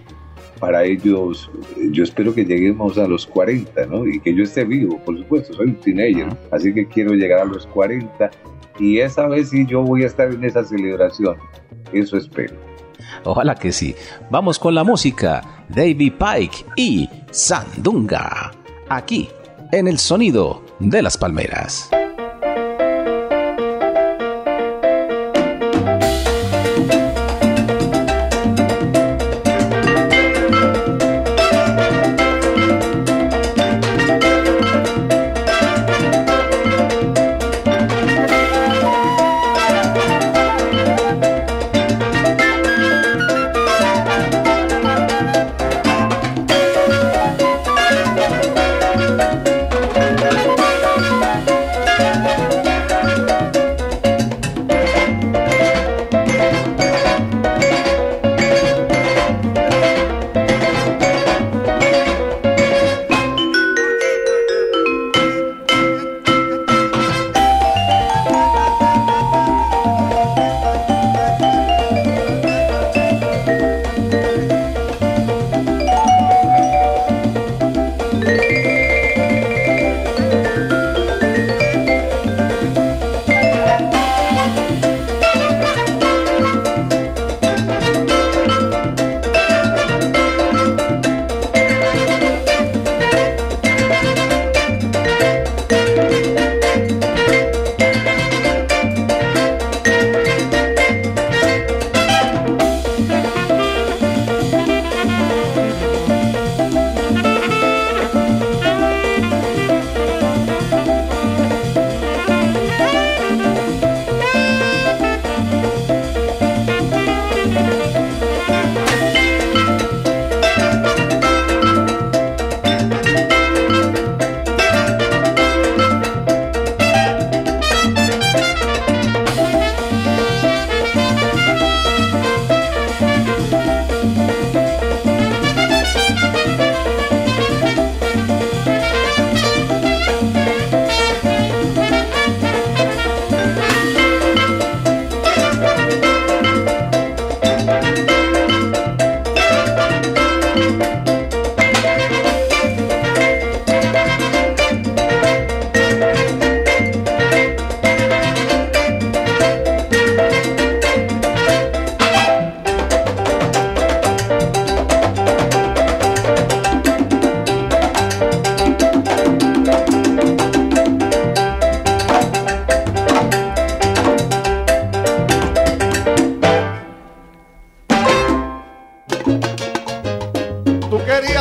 para 0.59 0.85
ellos, 0.85 1.51
yo 1.91 2.05
espero 2.05 2.35
que 2.35 2.45
lleguemos 2.45 2.97
a 2.97 3.07
los 3.07 3.27
40, 3.27 3.87
¿no? 3.87 4.07
Y 4.07 4.21
que 4.21 4.35
yo 4.35 4.45
esté 4.45 4.65
vivo, 4.65 4.99
por 5.05 5.19
supuesto, 5.19 5.53
soy 5.55 5.69
un 5.69 5.75
teenager, 5.77 6.29
así 6.51 6.73
que 6.73 6.87
quiero 6.87 7.13
llegar 7.15 7.41
a 7.41 7.45
los 7.45 7.67
40 7.67 8.31
y 8.79 8.99
esa 8.99 9.29
vez 9.29 9.51
sí 9.51 9.67
yo 9.67 9.83
voy 9.83 10.03
a 10.03 10.07
estar 10.07 10.33
en 10.33 10.45
esa 10.45 10.65
celebración. 10.65 11.37
Eso 11.93 12.17
espero. 12.17 12.55
Ojalá 13.25 13.55
que 13.55 13.73
sí. 13.73 13.95
Vamos 14.31 14.59
con 14.59 14.75
la 14.75 14.85
música. 14.85 15.43
David 15.75 16.13
Pike 16.13 16.65
y 16.77 17.09
Sandunga. 17.31 18.53
Aquí, 18.89 19.29
en 19.73 19.89
el 19.89 19.99
sonido 19.99 20.63
de 20.79 21.03
las 21.03 21.19
palmeras. 21.19 21.91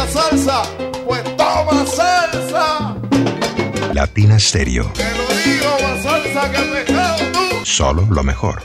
salsa, 0.08 0.64
pues 1.06 1.24
toma 1.38 1.86
salsa. 1.86 2.96
Latina 3.94 4.40
Stereo. 4.40 4.92
Te 4.94 5.04
lo 5.04 5.28
digo, 5.44 5.70
más 5.82 6.04
salsa 6.04 6.52
que 6.52 6.94
tú. 7.32 7.66
Solo 7.66 8.08
lo 8.10 8.24
mejor. 8.24 8.62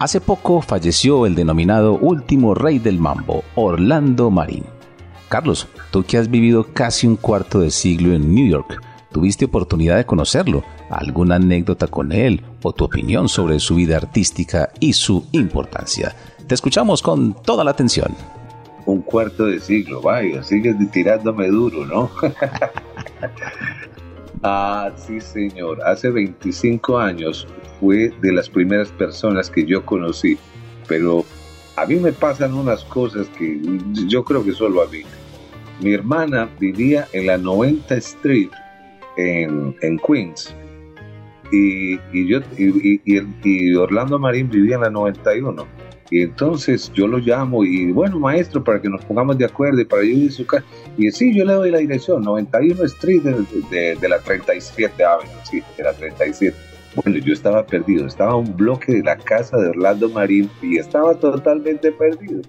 Hace 0.00 0.20
poco 0.20 0.62
falleció 0.62 1.26
el 1.26 1.34
denominado 1.34 1.94
último 1.94 2.54
rey 2.54 2.78
del 2.78 3.00
mambo, 3.00 3.42
Orlando 3.56 4.30
Marín. 4.30 4.64
Carlos, 5.28 5.66
tú 5.90 6.04
que 6.04 6.16
has 6.16 6.30
vivido 6.30 6.68
casi 6.72 7.06
un 7.06 7.16
cuarto 7.16 7.58
de 7.58 7.70
siglo 7.70 8.14
en 8.14 8.32
New 8.32 8.46
York, 8.46 8.80
¿tuviste 9.12 9.46
oportunidad 9.46 9.96
de 9.96 10.06
conocerlo? 10.06 10.64
¿Alguna 10.90 11.36
anécdota 11.36 11.86
con 11.86 12.12
él 12.12 12.42
o 12.62 12.72
tu 12.72 12.84
opinión 12.84 13.28
sobre 13.28 13.60
su 13.60 13.76
vida 13.76 13.96
artística 13.96 14.70
y 14.80 14.92
su 14.92 15.26
importancia? 15.32 16.14
Te 16.46 16.54
escuchamos 16.54 17.02
con 17.02 17.34
toda 17.34 17.64
la 17.64 17.72
atención. 17.72 18.14
Un 18.86 19.02
cuarto 19.02 19.46
de 19.46 19.60
siglo, 19.60 20.00
vaya, 20.00 20.42
sigues 20.42 20.76
tirándome 20.90 21.48
duro, 21.48 21.84
¿no? 21.84 22.10
ah, 24.42 24.90
sí, 24.96 25.20
señor. 25.20 25.82
Hace 25.82 26.10
25 26.10 26.98
años 26.98 27.46
fue 27.80 28.10
de 28.22 28.32
las 28.32 28.48
primeras 28.48 28.88
personas 28.88 29.50
que 29.50 29.66
yo 29.66 29.84
conocí, 29.84 30.38
pero 30.86 31.24
a 31.76 31.84
mí 31.84 31.96
me 31.96 32.12
pasan 32.12 32.54
unas 32.54 32.82
cosas 32.84 33.28
que 33.38 33.60
yo 34.06 34.24
creo 34.24 34.42
que 34.42 34.52
solo 34.52 34.82
a 34.82 34.88
mí. 34.88 35.02
Mi 35.80 35.92
hermana 35.92 36.48
vivía 36.58 37.06
en 37.12 37.26
la 37.26 37.38
90 37.38 37.94
Street 37.96 38.50
en, 39.18 39.74
en 39.82 39.98
Queens. 39.98 40.54
Y, 41.50 41.94
y 42.12 42.28
yo 42.28 42.40
y, 42.58 43.00
y- 43.04 43.22
y 43.42 43.74
Orlando 43.74 44.18
Marín 44.18 44.50
vivía 44.50 44.76
en 44.76 44.82
la 44.82 44.90
91 44.90 45.66
y 46.10 46.22
entonces 46.22 46.90
yo 46.94 47.06
lo 47.06 47.18
llamo 47.18 47.64
y 47.64 47.90
bueno 47.92 48.18
maestro 48.18 48.62
para 48.64 48.80
que 48.82 48.88
nos 48.90 49.04
pongamos 49.04 49.36
de 49.38 49.44
acuerdo 49.46 49.80
y 49.80 49.84
para 49.86 50.02
yo 50.04 50.10
ir 50.10 50.28
a 50.28 50.32
su 50.32 50.46
casa 50.46 50.64
y 50.96 51.10
sí 51.10 51.34
yo 51.34 51.44
le 51.46 51.52
doy 51.54 51.70
la 51.70 51.78
dirección 51.78 52.22
91 52.22 52.84
Street 52.84 53.22
de, 53.22 53.34
de- 53.70 53.96
de 53.96 54.08
la 54.08 54.18
37 54.18 55.02
Avenue 55.04 55.30
sí 55.50 55.62
de 55.76 55.84
la 55.84 55.92
37 55.94 56.54
bueno 57.02 57.18
yo 57.18 57.32
estaba 57.32 57.64
perdido 57.66 58.06
estaba 58.06 58.36
un 58.36 58.54
bloque 58.56 58.92
de 58.92 59.02
la 59.02 59.16
casa 59.16 59.56
de 59.58 59.68
Orlando 59.68 60.08
Marín 60.10 60.50
y 60.62 60.78
estaba 60.78 61.14
totalmente 61.14 61.92
perdido. 61.92 62.42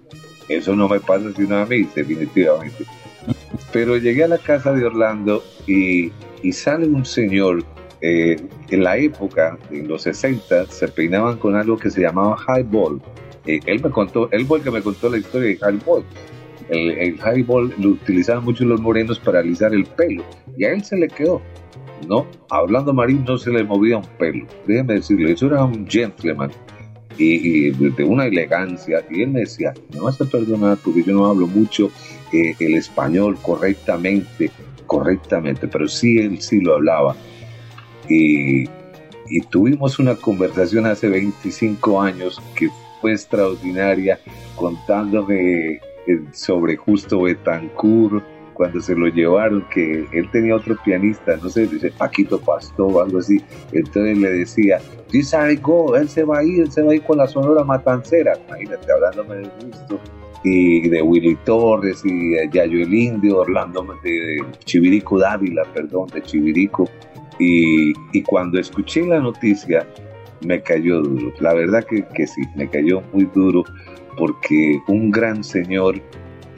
Eso 0.50 0.76
no 0.76 0.90
me 0.90 1.00
pasa 1.00 1.26
sino 1.38 1.58
a 1.58 1.66
mí 1.66 1.88
definitivamente 1.96 2.84
pero 3.72 3.98
llegué 3.98 4.24
a 4.24 4.28
la 4.28 4.38
casa 4.38 4.74
de 4.74 4.86
Orlando 4.86 5.44
y, 5.68 6.12
sale 6.52 6.88
un 6.88 7.06
señor. 7.06 7.64
eh, 8.02 8.38
en 8.70 8.84
la 8.84 8.98
época, 8.98 9.58
en 9.72 9.88
los 9.90 10.04
60, 10.04 10.68
se 10.68 10.88
peinaban 10.88 11.38
con 11.38 11.56
algo 11.56 11.78
que 11.78 11.90
se 11.90 12.02
llamaba 12.02 12.38
highball. 12.48 13.02
Eh, 13.46 13.60
él 13.66 13.82
me 13.84 13.90
contó, 13.90 14.30
él 14.32 14.46
fue 14.46 14.60
el 14.60 14.64
que 14.64 14.72
me 14.72 14.82
contó 14.82 15.10
la 15.10 15.18
historia 15.18 15.50
de 15.50 15.56
highball. 15.56 16.04
El, 16.70 16.92
el 16.92 17.16
highball 17.16 17.74
lo 17.78 17.90
utilizaban 17.90 18.44
mucho 18.44 18.64
los 18.64 18.80
morenos 18.80 19.20
para 19.20 19.40
alisar 19.40 19.74
el 19.74 19.86
pelo 19.86 20.24
y 20.56 20.66
a 20.66 20.74
él 20.74 20.84
se 20.84 20.98
le 20.98 21.08
quedó. 21.08 21.42
No, 22.08 22.26
a 22.50 22.62
Orlando 22.62 22.94
Marín 22.94 23.26
no 23.26 23.38
se 23.38 23.52
le 23.52 23.64
movía 23.64 23.98
un 23.98 24.08
pelo. 24.18 24.46
Déjeme 24.68 24.96
decirle, 24.96 25.34
eso 25.34 25.48
era 25.48 25.64
un 25.66 25.86
gentleman 25.88 26.52
y, 27.18 27.68
y 27.68 27.72
de 27.72 28.04
una 28.04 28.26
elegancia. 28.26 29.04
Y 29.10 29.24
él 29.24 29.32
me 29.32 29.42
decía, 29.42 29.74
me 29.94 30.00
vas 30.00 30.22
a 30.22 30.26
perdonar 30.26 30.78
porque 30.84 31.04
yo 31.04 31.14
no 31.14 31.26
hablo 31.26 31.48
mucho 31.48 31.92
eh, 32.34 32.56
el 32.60 32.76
español 32.76 33.38
correctamente, 33.42 34.52
correctamente, 34.86 35.68
pero 35.68 35.88
sí 35.88 36.18
él 36.20 36.42
sí 36.42 36.60
lo 36.62 36.76
hablaba. 36.76 37.16
Y, 38.08 38.68
tuvimos 39.52 40.00
una 40.00 40.16
conversación 40.16 40.88
hace 40.88 41.08
25 41.08 42.02
años 42.02 42.42
que 42.56 42.70
fue 43.00 43.12
extraordinaria, 43.12 44.20
contándome 44.56 45.74
eh, 45.74 45.82
sobre 46.34 46.76
Justo 46.76 47.22
Betancourt, 47.22 48.24
cuando 48.60 48.82
se 48.82 48.94
lo 48.94 49.08
llevaron, 49.08 49.66
que 49.74 50.06
él 50.12 50.30
tenía 50.32 50.54
otro 50.54 50.76
pianista, 50.84 51.38
no 51.38 51.48
sé, 51.48 51.66
dice 51.66 51.94
Paquito 51.98 52.42
Pastor 52.42 52.92
o 52.94 53.02
algo 53.02 53.20
así. 53.20 53.42
Entonces 53.72 54.18
le 54.18 54.32
decía, 54.32 54.80
sí 55.08 55.24
sabe 55.24 55.56
go, 55.56 55.96
él 55.96 56.10
se 56.10 56.26
va 56.26 56.40
a 56.40 56.44
ir, 56.44 56.64
él 56.64 56.72
se 56.72 56.82
va 56.82 56.92
a 56.92 56.96
ir 56.96 57.04
con 57.04 57.20
la 57.20 57.28
Sonora 57.28 57.64
Matancera. 57.64 58.34
Imagínate, 58.48 58.92
hablándome 58.92 59.36
de 59.36 59.50
gusto. 59.64 60.00
Y 60.44 60.88
de 60.88 61.02
Willy 61.02 61.36
Torres 61.44 62.02
y 62.06 62.30
de 62.30 62.50
Yayo 62.52 62.84
el 62.84 62.94
Indio, 62.94 63.40
Orlando, 63.40 63.86
de, 64.04 64.44
Chivirico 64.64 65.20
Dávila, 65.20 65.64
perdón, 65.74 66.08
de 66.14 66.22
Chivirico. 66.22 66.90
Y, 67.40 67.94
y 68.14 68.22
cuando 68.24 68.60
escuché 68.60 69.06
la 69.06 69.20
noticia, 69.20 69.86
me 70.46 70.62
cayó 70.62 71.02
duro. 71.02 71.34
La 71.40 71.54
verdad 71.54 71.84
que, 71.84 72.06
que 72.16 72.28
sí, 72.28 72.42
me 72.56 72.70
cayó 72.70 73.02
muy 73.14 73.26
duro 73.34 73.64
porque 74.18 74.80
un 74.88 75.12
gran 75.12 75.44
señor 75.44 76.02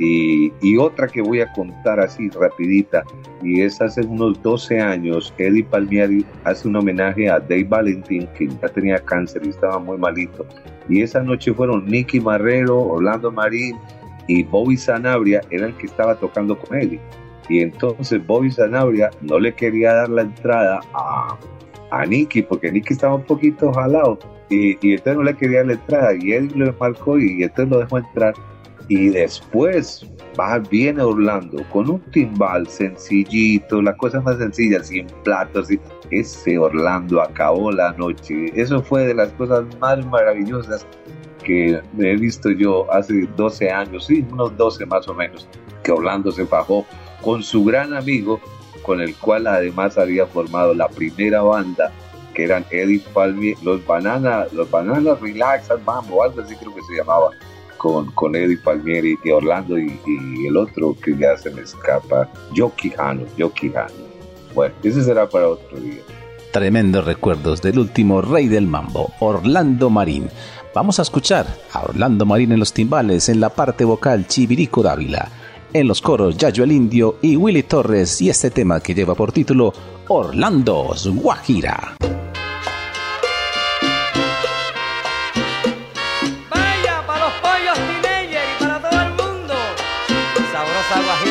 y, 0.04 0.52
y 0.62 0.78
otra 0.78 1.08
que 1.08 1.22
voy 1.22 1.42
a 1.42 1.52
contar 1.54 2.00
así 2.00 2.28
rapidita, 2.30 3.04
y 3.44 3.62
es 3.62 3.80
hace 3.82 4.02
unos 4.02 4.42
12 4.42 4.80
años, 4.80 5.32
Eddie 5.38 5.64
Palmieri 5.64 6.26
hace 6.44 6.68
un 6.68 6.76
homenaje 6.76 7.30
a 7.30 7.40
Dave 7.40 7.66
Valentín, 7.66 8.28
que 8.36 8.48
ya 8.48 8.68
tenía 8.70 8.98
cáncer 8.98 9.44
y 9.46 9.50
estaba 9.50 9.78
muy 9.78 10.00
malito. 10.00 10.44
Y 10.90 11.04
esa 11.04 11.22
noche 11.22 11.54
fueron 11.54 11.86
Nicky 11.86 12.20
Marrero, 12.20 12.80
Orlando 12.80 13.32
Marín 13.32 13.78
y 14.28 14.42
Bobby 14.42 14.76
Sanabria, 14.76 15.42
era 15.52 15.68
el 15.68 15.76
que 15.76 15.86
estaba 15.86 16.16
tocando 16.16 16.58
con 16.58 16.80
Eddie. 16.80 17.00
Y 17.48 17.60
entonces 17.60 18.26
Bobby 18.26 18.50
Sanabria 18.50 19.12
no 19.22 19.38
le 19.38 19.54
quería 19.54 19.94
dar 19.94 20.10
la 20.10 20.24
entrada 20.24 20.80
a, 20.96 21.38
a 21.92 22.06
Nicky, 22.08 22.42
porque 22.42 22.72
Nicky 22.72 22.94
estaba 22.94 23.14
un 23.14 23.24
poquito 23.24 23.72
jalado. 23.72 24.18
Y, 24.50 24.80
y 24.82 24.94
entonces 24.94 25.18
no 25.18 25.24
le 25.24 25.36
quería 25.36 25.60
dar 25.60 25.68
la 25.68 25.74
entrada. 25.74 26.16
Y 26.20 26.32
él 26.32 26.52
lo 26.56 26.74
marcó 26.80 27.20
y 27.20 27.44
entonces 27.44 27.70
lo 27.70 27.80
dejó 27.80 28.00
entrar 28.00 28.34
y 28.92 29.08
después 29.08 30.06
va 30.38 30.60
viene 30.60 31.02
Orlando 31.02 31.64
con 31.72 31.90
un 31.90 32.02
timbal 32.12 32.68
sencillito, 32.68 33.82
la 33.82 33.96
cosa 33.96 34.20
más 34.20 34.38
sencilla, 34.38 34.84
sin 34.84 35.08
platos. 35.24 35.72
y 35.72 35.80
Ese 36.10 36.58
Orlando 36.58 37.22
acabó 37.22 37.72
la 37.72 37.94
noche. 37.94 38.52
Eso 38.54 38.84
fue 38.84 39.08
de 39.08 39.14
las 39.14 39.30
cosas 39.34 39.64
más 39.80 40.06
maravillosas 40.08 40.86
que 41.46 41.82
he 42.00 42.16
visto 42.18 42.52
yo 42.52 42.92
hace 42.92 43.30
12 43.38 43.70
años, 43.72 44.08
sí, 44.08 44.26
unos 44.30 44.58
12 44.58 44.86
más 44.88 45.08
o 45.08 45.14
menos, 45.14 45.48
que 45.84 45.94
Orlando 45.94 46.30
se 46.30 46.44
bajó 46.44 46.86
con 47.22 47.42
su 47.44 47.64
gran 47.64 47.94
amigo, 47.94 48.42
con 48.82 49.00
el 49.00 49.16
cual 49.16 49.48
además 49.48 49.98
había 49.98 50.26
formado 50.26 50.74
la 50.74 50.90
primera 50.90 51.42
banda, 51.42 51.94
que 52.34 52.44
eran 52.44 52.66
Eddie 52.72 53.02
Palmier, 53.14 53.56
los 53.64 53.86
Banana, 53.86 54.48
los 54.52 54.70
Banana 54.70 55.16
Relax 55.16 55.70
Bambo, 55.86 56.24
algo 56.24 56.42
así 56.42 56.58
creo 56.58 56.76
que 56.76 56.82
se 56.82 56.98
llamaba 56.98 57.30
con, 57.82 58.12
con 58.12 58.36
Eddie 58.36 58.58
Palmieri 58.58 59.18
y 59.24 59.32
Orlando 59.32 59.80
y, 59.80 60.00
el 60.48 60.56
otro 60.56 60.96
que 61.04 61.18
ya 61.18 61.36
se 61.36 61.50
me 61.50 61.64
escapa, 61.64 62.30
Yoki 62.54 62.94
Hano, 62.96 63.26
Yoki 63.36 63.70
Hano. 63.70 63.90
Bueno, 64.54 64.76
ese 64.84 65.04
será 65.04 65.28
para 65.28 65.48
otro 65.48 65.80
día. 65.80 66.02
Tremendos 66.52 67.06
recuerdos 67.06 67.60
del 67.64 67.80
último 67.80 68.22
rey 68.22 68.48
del 68.48 68.68
mambo, 68.68 69.12
Orlando 69.20 69.90
Marín. 69.90 70.30
Vamos 70.76 71.00
a 71.00 71.02
escuchar 71.02 71.48
a 71.74 71.82
Orlando 71.82 72.24
Marín 72.24 72.52
en 72.52 72.60
los 72.60 72.72
timbales, 72.72 73.30
en 73.30 73.40
la 73.40 73.50
parte 73.50 73.84
vocal 73.84 74.28
Chivirico 74.28 74.84
Dávila, 74.84 75.30
en 75.74 75.88
los 75.88 76.02
coros 76.02 76.38
Yayo 76.38 76.64
el 76.64 76.74
Indio 76.74 77.18
y 77.24 77.36
Willy 77.36 77.64
Torres 77.64 78.22
y 78.22 78.30
este 78.30 78.52
tema 78.52 78.80
que 78.80 78.94
lleva 78.94 79.16
por 79.16 79.32
título 79.32 79.74
Orlando's 80.08 81.08
Guajira. 81.08 81.96
agua 91.02 91.31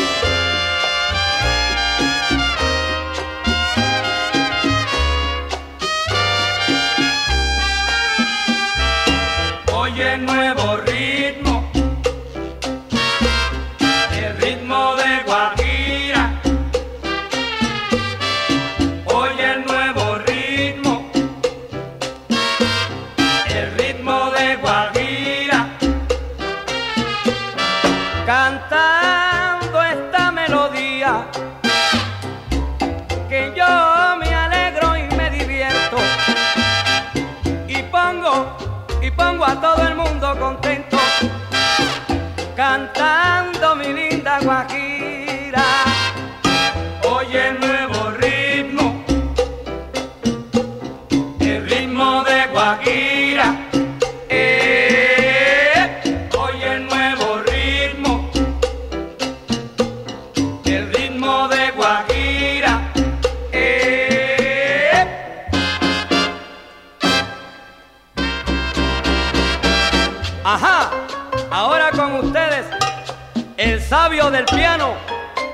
sabio 73.91 74.31
del 74.31 74.45
piano, 74.45 74.95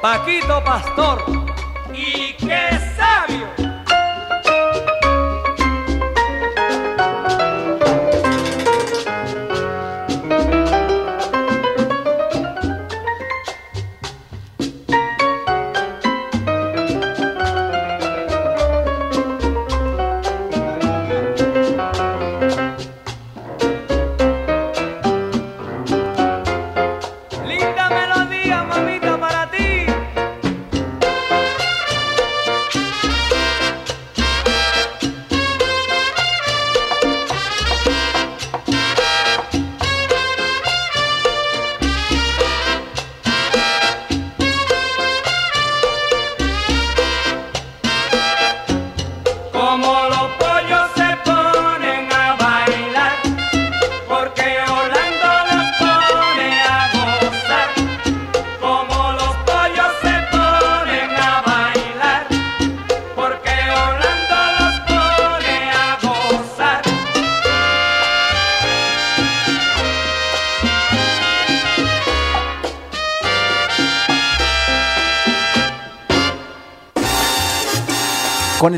Paquito 0.03 0.63
Pastor. 0.63 1.25
Y 1.95 2.35
qué 2.35 2.76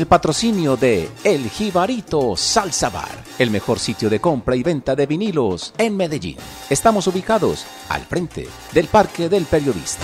patrocinio 0.09 0.75
de 0.75 1.07
El 1.23 1.49
Jibarito 1.51 2.35
Salsa 2.35 2.89
Bar, 2.89 3.23
el 3.37 3.51
mejor 3.51 3.77
sitio 3.77 4.09
de 4.09 4.19
compra 4.19 4.55
y 4.55 4.63
venta 4.63 4.95
de 4.95 5.05
vinilos 5.05 5.71
en 5.77 5.95
Medellín. 5.95 6.37
Estamos 6.67 7.05
ubicados 7.05 7.67
al 7.89 8.01
frente 8.01 8.47
del 8.73 8.87
Parque 8.87 9.29
del 9.29 9.45
Periodista. 9.45 10.03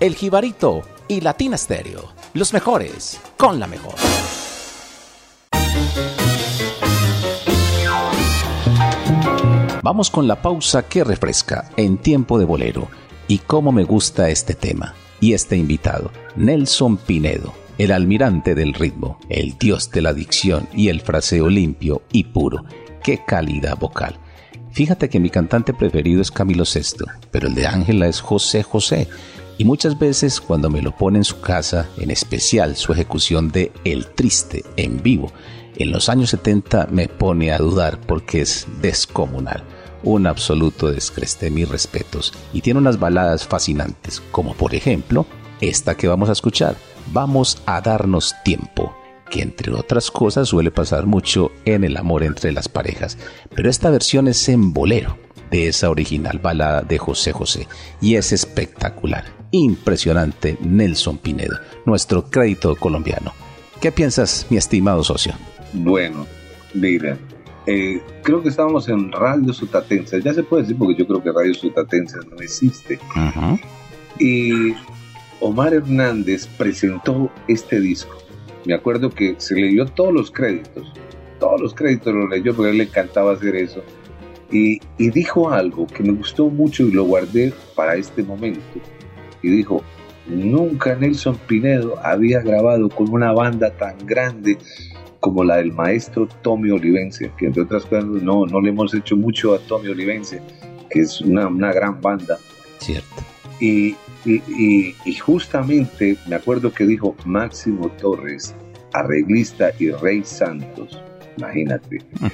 El 0.00 0.16
Jibarito 0.16 0.82
y 1.06 1.20
Latina 1.20 1.56
Stereo, 1.56 2.12
los 2.32 2.52
mejores 2.52 3.20
con 3.36 3.60
la 3.60 3.68
mejor. 3.68 3.94
Vamos 9.84 10.08
con 10.10 10.26
la 10.26 10.40
pausa 10.40 10.88
que 10.88 11.04
refresca 11.04 11.70
en 11.76 11.98
tiempo 11.98 12.38
de 12.38 12.46
bolero. 12.46 12.88
Y 13.28 13.38
cómo 13.38 13.70
me 13.70 13.84
gusta 13.84 14.30
este 14.30 14.54
tema. 14.54 14.94
Y 15.20 15.34
este 15.34 15.56
invitado, 15.56 16.10
Nelson 16.36 16.96
Pinedo, 16.96 17.52
el 17.76 17.92
almirante 17.92 18.54
del 18.54 18.72
ritmo, 18.72 19.18
el 19.28 19.58
dios 19.58 19.90
de 19.90 20.00
la 20.00 20.14
dicción 20.14 20.68
y 20.74 20.88
el 20.88 21.02
fraseo 21.02 21.50
limpio 21.50 22.02
y 22.10 22.24
puro. 22.24 22.64
Qué 23.02 23.24
calidad 23.26 23.76
vocal. 23.76 24.16
Fíjate 24.72 25.08
que 25.08 25.20
mi 25.20 25.28
cantante 25.28 25.74
preferido 25.74 26.22
es 26.22 26.30
Camilo 26.30 26.64
VI, 26.64 27.04
pero 27.30 27.48
el 27.48 27.54
de 27.54 27.66
Ángela 27.66 28.08
es 28.08 28.20
José 28.20 28.62
José. 28.62 29.06
Y 29.58 29.64
muchas 29.64 29.98
veces 29.98 30.40
cuando 30.40 30.70
me 30.70 30.82
lo 30.82 30.96
pone 30.96 31.18
en 31.18 31.24
su 31.24 31.40
casa, 31.40 31.88
en 31.98 32.10
especial 32.10 32.74
su 32.76 32.92
ejecución 32.92 33.50
de 33.50 33.70
El 33.84 34.06
Triste 34.06 34.64
en 34.76 35.02
vivo, 35.02 35.30
en 35.76 35.90
los 35.90 36.08
años 36.08 36.30
70 36.30 36.88
me 36.90 37.08
pone 37.08 37.52
a 37.52 37.58
dudar 37.58 38.00
porque 38.00 38.40
es 38.40 38.66
descomunal. 38.80 39.64
Un 40.02 40.26
absoluto 40.26 40.90
descreste, 40.90 41.50
mis 41.50 41.68
respetos. 41.68 42.32
Y 42.52 42.60
tiene 42.60 42.80
unas 42.80 42.98
baladas 42.98 43.46
fascinantes, 43.46 44.22
como 44.30 44.54
por 44.54 44.74
ejemplo 44.74 45.26
esta 45.60 45.96
que 45.96 46.08
vamos 46.08 46.28
a 46.28 46.32
escuchar. 46.32 46.76
Vamos 47.12 47.62
a 47.66 47.80
darnos 47.80 48.34
tiempo, 48.44 48.94
que 49.30 49.42
entre 49.42 49.72
otras 49.72 50.10
cosas 50.10 50.48
suele 50.48 50.70
pasar 50.70 51.06
mucho 51.06 51.50
en 51.64 51.84
el 51.84 51.96
amor 51.96 52.22
entre 52.22 52.52
las 52.52 52.68
parejas. 52.68 53.18
Pero 53.54 53.70
esta 53.70 53.90
versión 53.90 54.28
es 54.28 54.48
en 54.48 54.72
bolero 54.72 55.18
de 55.50 55.68
esa 55.68 55.90
original 55.90 56.38
balada 56.38 56.82
de 56.82 56.98
José 56.98 57.32
José 57.32 57.68
y 58.00 58.16
es 58.16 58.32
espectacular. 58.32 59.24
Impresionante 59.50 60.58
Nelson 60.60 61.18
Pinedo, 61.18 61.58
nuestro 61.86 62.28
crédito 62.28 62.74
colombiano. 62.76 63.32
¿Qué 63.80 63.92
piensas, 63.92 64.46
mi 64.50 64.56
estimado 64.56 65.04
socio? 65.04 65.34
Bueno, 65.74 66.26
mira, 66.72 67.18
eh, 67.66 68.00
creo 68.22 68.42
que 68.42 68.48
estábamos 68.48 68.88
en 68.88 69.10
Radio 69.10 69.52
Sutatense, 69.52 70.22
ya 70.22 70.32
se 70.32 70.42
puede 70.42 70.62
decir 70.62 70.76
porque 70.76 70.94
yo 70.94 71.06
creo 71.06 71.22
que 71.22 71.32
Radio 71.32 71.52
Sutatense 71.52 72.18
no 72.30 72.36
existe. 72.36 72.98
Y 74.18 74.72
Omar 75.40 75.74
Hernández 75.74 76.46
presentó 76.46 77.30
este 77.48 77.80
disco. 77.80 78.16
Me 78.64 78.74
acuerdo 78.74 79.10
que 79.10 79.34
se 79.38 79.54
le 79.56 79.68
dio 79.68 79.84
todos 79.86 80.12
los 80.12 80.30
créditos, 80.30 80.92
todos 81.40 81.60
los 81.60 81.74
créditos 81.74 82.14
los 82.14 82.30
leyó 82.30 82.54
porque 82.54 82.68
a 82.68 82.72
él 82.72 82.78
le 82.78 82.84
encantaba 82.84 83.32
hacer 83.32 83.56
eso. 83.56 83.82
Y, 84.52 84.78
y 84.96 85.10
dijo 85.10 85.50
algo 85.50 85.86
que 85.88 86.04
me 86.04 86.12
gustó 86.12 86.48
mucho 86.48 86.84
y 86.84 86.92
lo 86.92 87.04
guardé 87.04 87.52
para 87.74 87.96
este 87.96 88.22
momento. 88.22 88.60
Y 89.42 89.48
dijo, 89.48 89.82
nunca 90.26 90.94
Nelson 90.94 91.36
Pinedo 91.48 91.98
había 92.02 92.40
grabado 92.40 92.88
con 92.88 93.10
una 93.10 93.32
banda 93.32 93.70
tan 93.70 93.98
grande 94.06 94.58
como 95.24 95.42
la 95.42 95.56
del 95.56 95.72
maestro 95.72 96.28
Tommy 96.42 96.70
Olivencia, 96.70 97.32
que 97.38 97.46
entre 97.46 97.62
otras 97.62 97.86
cosas 97.86 98.04
no, 98.04 98.44
no 98.44 98.60
le 98.60 98.68
hemos 98.68 98.92
hecho 98.92 99.16
mucho 99.16 99.54
a 99.54 99.58
Tommy 99.58 99.88
Olivencia, 99.88 100.38
que 100.90 101.00
es 101.00 101.18
una, 101.22 101.46
una 101.46 101.72
gran 101.72 101.98
banda. 101.98 102.36
Cierto. 102.76 103.08
Y, 103.58 103.96
y, 104.26 104.42
y, 104.46 104.94
y 105.06 105.14
justamente 105.14 106.18
me 106.28 106.36
acuerdo 106.36 106.70
que 106.70 106.84
dijo 106.84 107.16
Máximo 107.24 107.88
Torres, 108.02 108.54
arreglista 108.92 109.70
y 109.78 109.92
Rey 109.92 110.22
Santos, 110.24 111.00
imagínate. 111.38 112.02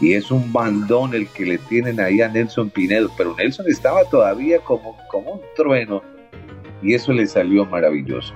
Y 0.00 0.14
es 0.14 0.32
un 0.32 0.52
bandón 0.52 1.14
el 1.14 1.28
que 1.28 1.46
le 1.46 1.58
tienen 1.58 2.00
ahí 2.00 2.22
a 2.22 2.28
Nelson 2.28 2.70
Pinedo, 2.70 3.08
pero 3.16 3.36
Nelson 3.36 3.66
estaba 3.68 4.02
todavía 4.06 4.58
como, 4.58 4.96
como 5.08 5.34
un 5.34 5.40
trueno 5.54 6.02
y 6.82 6.94
eso 6.94 7.12
le 7.12 7.24
salió 7.24 7.64
maravilloso. 7.66 8.34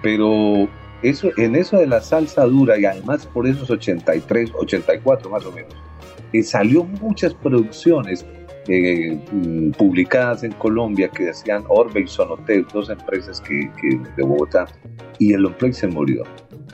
Pero 0.00 0.68
eso, 1.02 1.30
en 1.36 1.54
eso 1.56 1.78
de 1.78 1.86
la 1.86 2.00
salsa 2.00 2.44
dura 2.44 2.78
y 2.78 2.84
además 2.84 3.26
por 3.26 3.46
esos 3.46 3.70
83, 3.70 4.52
84 4.54 5.30
más 5.30 5.44
o 5.46 5.52
menos, 5.52 5.74
eh, 6.32 6.42
salió 6.42 6.84
muchas 6.84 7.34
producciones 7.34 8.26
eh, 8.68 9.18
mm, 9.32 9.70
publicadas 9.72 10.44
en 10.44 10.52
Colombia 10.52 11.08
que 11.08 11.24
decían 11.24 11.64
Orbe 11.68 12.02
y 12.02 12.06
Sonotel, 12.06 12.66
dos 12.72 12.90
empresas 12.90 13.40
que, 13.40 13.70
de 14.16 14.22
Bogotá, 14.22 14.66
y 15.18 15.32
el 15.32 15.50
Play 15.54 15.72
se 15.72 15.86
murió. 15.86 16.24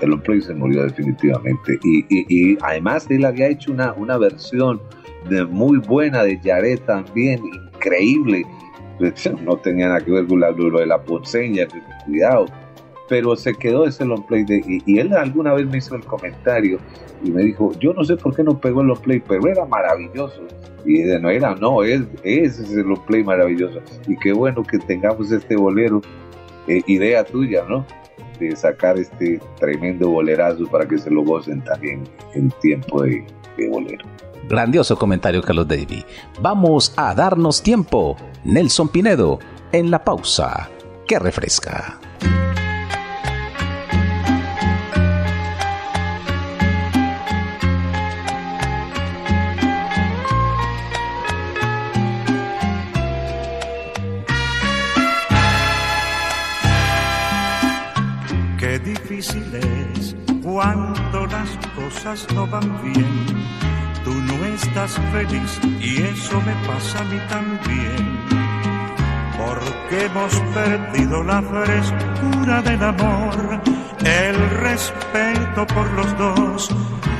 El 0.00 0.20
Play 0.22 0.40
se 0.40 0.54
murió 0.54 0.82
definitivamente. 0.82 1.78
Y, 1.84 2.00
y, 2.08 2.26
y, 2.28 2.58
además 2.62 3.06
él 3.10 3.24
había 3.24 3.46
hecho 3.46 3.70
una, 3.70 3.92
una 3.92 4.18
versión 4.18 4.80
de 5.28 5.44
muy 5.44 5.78
buena 5.78 6.24
de 6.24 6.40
Yaret 6.42 6.84
también, 6.84 7.40
increíble. 7.44 8.44
No 9.44 9.56
tenía 9.56 9.88
nada 9.88 10.00
que 10.00 10.10
ver 10.10 10.26
con 10.26 10.40
la, 10.40 10.50
lo 10.50 10.78
de 10.78 10.86
la 10.86 11.02
ponceña, 11.02 11.66
cuidado. 12.06 12.46
Pero 13.08 13.36
se 13.36 13.54
quedó 13.54 13.86
ese 13.86 14.04
long 14.04 14.24
play 14.24 14.44
de, 14.44 14.62
y, 14.66 14.82
y, 14.86 14.98
él 14.98 15.12
alguna 15.12 15.52
vez 15.52 15.66
me 15.66 15.78
hizo 15.78 15.94
el 15.94 16.04
comentario 16.04 16.78
y 17.22 17.30
me 17.30 17.42
dijo, 17.42 17.72
yo 17.78 17.92
no 17.92 18.02
sé 18.04 18.16
por 18.16 18.34
qué 18.34 18.42
no 18.42 18.58
pegó 18.58 18.80
el 18.80 18.88
long 18.88 19.00
play, 19.00 19.22
pero 19.26 19.46
era 19.46 19.64
maravilloso. 19.66 20.42
Y 20.86 21.02
de 21.02 21.18
no 21.20 21.30
era, 21.30 21.54
no, 21.54 21.82
es, 21.82 22.02
es 22.22 22.58
ese 22.58 22.82
long 22.82 23.04
play 23.06 23.22
maravilloso. 23.22 23.80
Y 24.06 24.16
qué 24.16 24.32
bueno 24.32 24.62
que 24.62 24.78
tengamos 24.78 25.30
este 25.32 25.56
bolero, 25.56 26.00
eh, 26.66 26.82
idea 26.86 27.24
tuya, 27.24 27.64
¿no? 27.68 27.86
De 28.38 28.54
sacar 28.56 28.98
este 28.98 29.40
tremendo 29.58 30.08
bolerazo 30.10 30.66
para 30.66 30.86
que 30.86 30.98
se 30.98 31.10
lo 31.10 31.22
gocen 31.22 31.62
también 31.62 32.04
en 32.34 32.50
tiempo 32.62 33.02
de, 33.02 33.24
de 33.56 33.68
bolero. 33.68 34.04
Grandioso 34.48 34.96
comentario, 34.96 35.42
Carlos 35.42 35.68
Davy. 35.68 36.04
Vamos 36.40 36.92
a 36.96 37.14
darnos 37.14 37.62
tiempo. 37.62 38.16
Nelson 38.44 38.88
Pinedo, 38.88 39.38
en 39.72 39.90
la 39.90 40.04
pausa, 40.04 40.68
que 41.06 41.18
refresca. 41.18 41.98
Cuando 60.54 61.26
las 61.26 61.50
cosas 61.74 62.24
no 62.32 62.46
van 62.46 62.80
bien. 62.80 63.26
Tú 64.04 64.14
no 64.14 64.44
estás 64.54 64.92
feliz 65.10 65.60
y 65.80 66.00
eso 66.00 66.40
me 66.42 66.54
pasa 66.64 67.00
a 67.00 67.04
mí 67.06 67.18
también. 67.28 68.20
Porque 69.36 70.04
hemos 70.04 70.32
perdido 70.54 71.24
la 71.24 71.42
frescura 71.42 72.62
del 72.62 72.84
amor, 72.84 73.60
el 74.04 74.50
respeto 74.60 75.66
por 75.74 75.90
los 75.94 76.16
dos, 76.18 76.68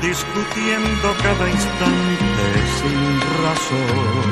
discutiendo 0.01 1.07
cada 1.21 1.49
instante 1.49 2.47
sin 2.79 3.19
razón. 3.43 4.31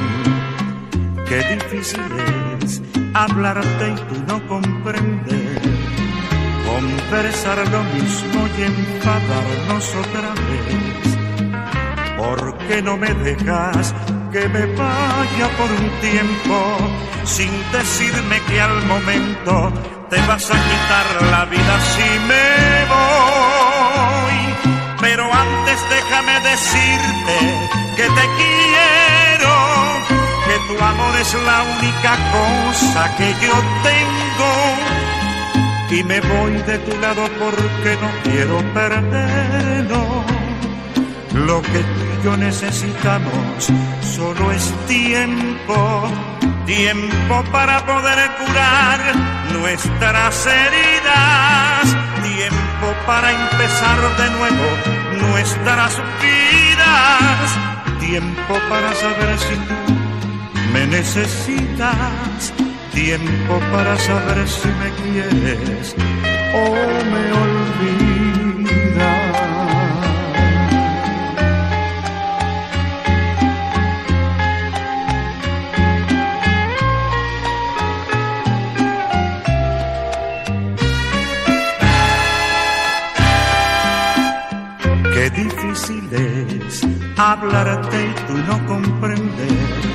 Qué 1.27 1.39
difícil 1.55 2.09
es 2.61 2.81
hablarte 3.13 3.85
y 3.89 3.95
tú 3.95 4.23
no 4.29 4.47
comprender, 4.47 5.61
conversar 6.73 7.57
lo 7.69 7.83
mismo 7.95 8.47
y 8.57 8.63
enfadarnos 8.63 9.95
otra 10.03 10.29
vez. 10.49 11.05
¿Por 12.17 12.57
qué 12.67 12.81
no 12.81 12.97
me 12.97 13.13
dejas 13.13 13.93
que 14.31 14.47
me 14.49 14.65
vaya 14.81 15.47
por 15.57 15.69
un 15.71 15.89
tiempo 16.01 16.55
sin 17.25 17.51
decirme 17.71 18.41
que 18.47 18.61
al 18.61 18.85
momento 18.85 19.71
te 20.09 20.17
vas 20.27 20.49
a 20.49 20.57
quitar 20.69 21.07
la 21.31 21.45
vida 21.45 21.73
si 21.93 22.09
me 22.29 22.49
voy? 22.93 24.37
Pero 25.01 25.23
antes 25.31 25.79
déjame 25.89 26.39
decirte 26.51 27.35
que 27.97 28.03
te 28.03 28.25
quiero, 28.39 29.53
que 30.47 30.55
tu 30.67 30.83
amor 30.83 31.13
es 31.19 31.33
la 31.33 31.59
única 31.77 32.13
cosa 32.31 33.15
que 33.17 33.29
yo 33.45 33.53
tengo. 33.83 35.02
Y 35.93 36.03
me 36.03 36.19
voy 36.21 36.53
de 36.53 36.79
tu 36.79 36.97
lado 36.99 37.23
porque 37.39 37.91
no 38.01 38.09
quiero 38.23 38.57
perderlo. 38.73 40.23
Lo 41.35 41.61
que 41.61 41.79
tú 41.93 42.03
y 42.19 42.25
yo 42.25 42.35
necesitamos 42.35 43.71
solo 44.15 44.51
es 44.51 44.73
tiempo, 44.87 46.09
tiempo 46.65 47.43
para 47.51 47.85
poder 47.85 48.17
curar 48.39 48.99
nuestras 49.53 50.47
heridas, 50.47 51.95
tiempo 52.23 52.87
para 53.05 53.31
empezar 53.31 53.99
de 54.17 54.29
nuevo 54.31 55.27
nuestras 55.29 56.01
vidas, 56.23 57.99
tiempo 57.99 58.53
para 58.67 58.93
saber 58.95 59.37
si 59.37 59.55
tú 59.67 59.93
me 60.73 60.87
necesitas, 60.87 62.51
tiempo 62.93 63.59
para 63.71 63.97
saber 63.97 64.47
si 64.47 64.67
me 64.67 64.89
quieres 65.01 65.95
o 66.53 66.75
me 67.11 67.23
olvidas. 67.43 67.73
Qué 85.13 85.29
difícil 85.31 86.09
es 86.13 86.81
hablarte 87.17 87.97
y 88.05 88.13
tú 88.27 88.37
no 88.47 88.65
comprender, 88.67 89.92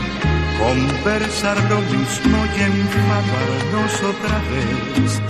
conversar 0.58 1.56
lo 1.70 1.80
mismo 1.80 2.38
y 2.56 2.62
enfadarnos 2.62 3.94
otra 4.02 4.38
vez. 4.50 5.20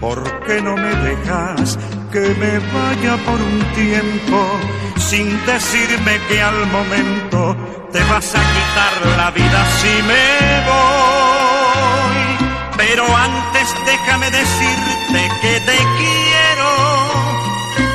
¿Por 0.00 0.18
qué 0.46 0.60
no 0.60 0.76
me 0.76 0.94
dejas 1.08 1.78
que 2.12 2.20
me 2.20 2.58
vaya 2.76 3.16
por 3.24 3.40
un 3.40 3.60
tiempo 3.74 4.38
sin 4.96 5.26
decirme 5.46 6.20
que 6.28 6.42
al 6.42 6.66
momento 6.66 7.56
te 7.92 8.00
vas 8.04 8.34
a 8.34 8.42
quitar 8.54 9.16
la 9.16 9.30
vida 9.30 9.66
si 9.80 10.02
me 10.10 10.26
voy? 10.70 11.42
Pero 12.76 13.04
antes 13.16 13.74
déjame 13.86 14.30
decirte 14.30 15.20
que 15.40 15.60
te 15.60 15.76
quiero 15.98 16.70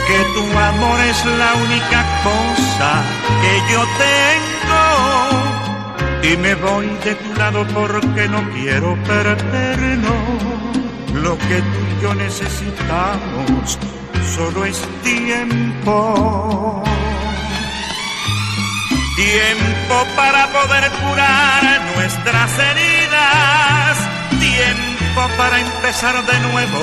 que 0.08 0.20
tu 0.34 0.58
amor 0.58 1.00
es 1.02 1.26
la 1.26 1.54
única 1.56 2.06
cosa 2.24 3.04
que 3.42 3.74
yo 3.74 3.82
tengo. 3.98 5.47
Y 6.24 6.38
me 6.38 6.56
voy 6.56 6.88
de 7.04 7.16
tu 7.16 7.34
lado 7.36 7.66
porque 7.74 8.28
no 8.28 8.50
quiero 8.52 8.98
perderlo. 9.04 10.16
Lo 11.14 11.38
que 11.38 11.58
tú 11.62 11.80
y 11.92 12.02
yo 12.02 12.14
necesitamos 12.16 13.80
solo 14.36 14.66
es 14.66 14.82
tiempo. 15.04 16.84
Tiempo 19.16 20.08
para 20.16 20.48
poder 20.48 20.92
curar 21.02 21.82
nuestras 21.96 22.52
heridas. 22.60 23.98
Tiempo 24.40 25.22
para 25.38 25.60
empezar 25.60 26.26
de 26.26 26.40
nuevo 26.52 26.80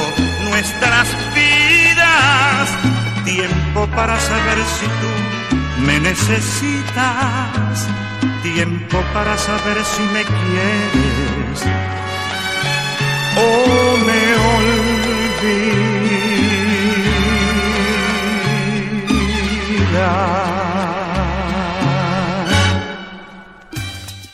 nuestras 0.51 1.09
vidas 1.35 1.85
tiempo 3.25 3.87
para 3.97 4.19
saber 4.21 4.59
si 4.79 4.87
tú 4.87 5.83
me 5.87 5.99
necesitas, 6.01 7.89
tiempo 8.45 8.99
para 9.15 9.37
saber 9.39 9.83
si 9.85 10.03
me 10.13 10.23
quieres 10.23 11.63
o 13.37 13.97
me 14.07 14.23
olvidas. 14.59 15.65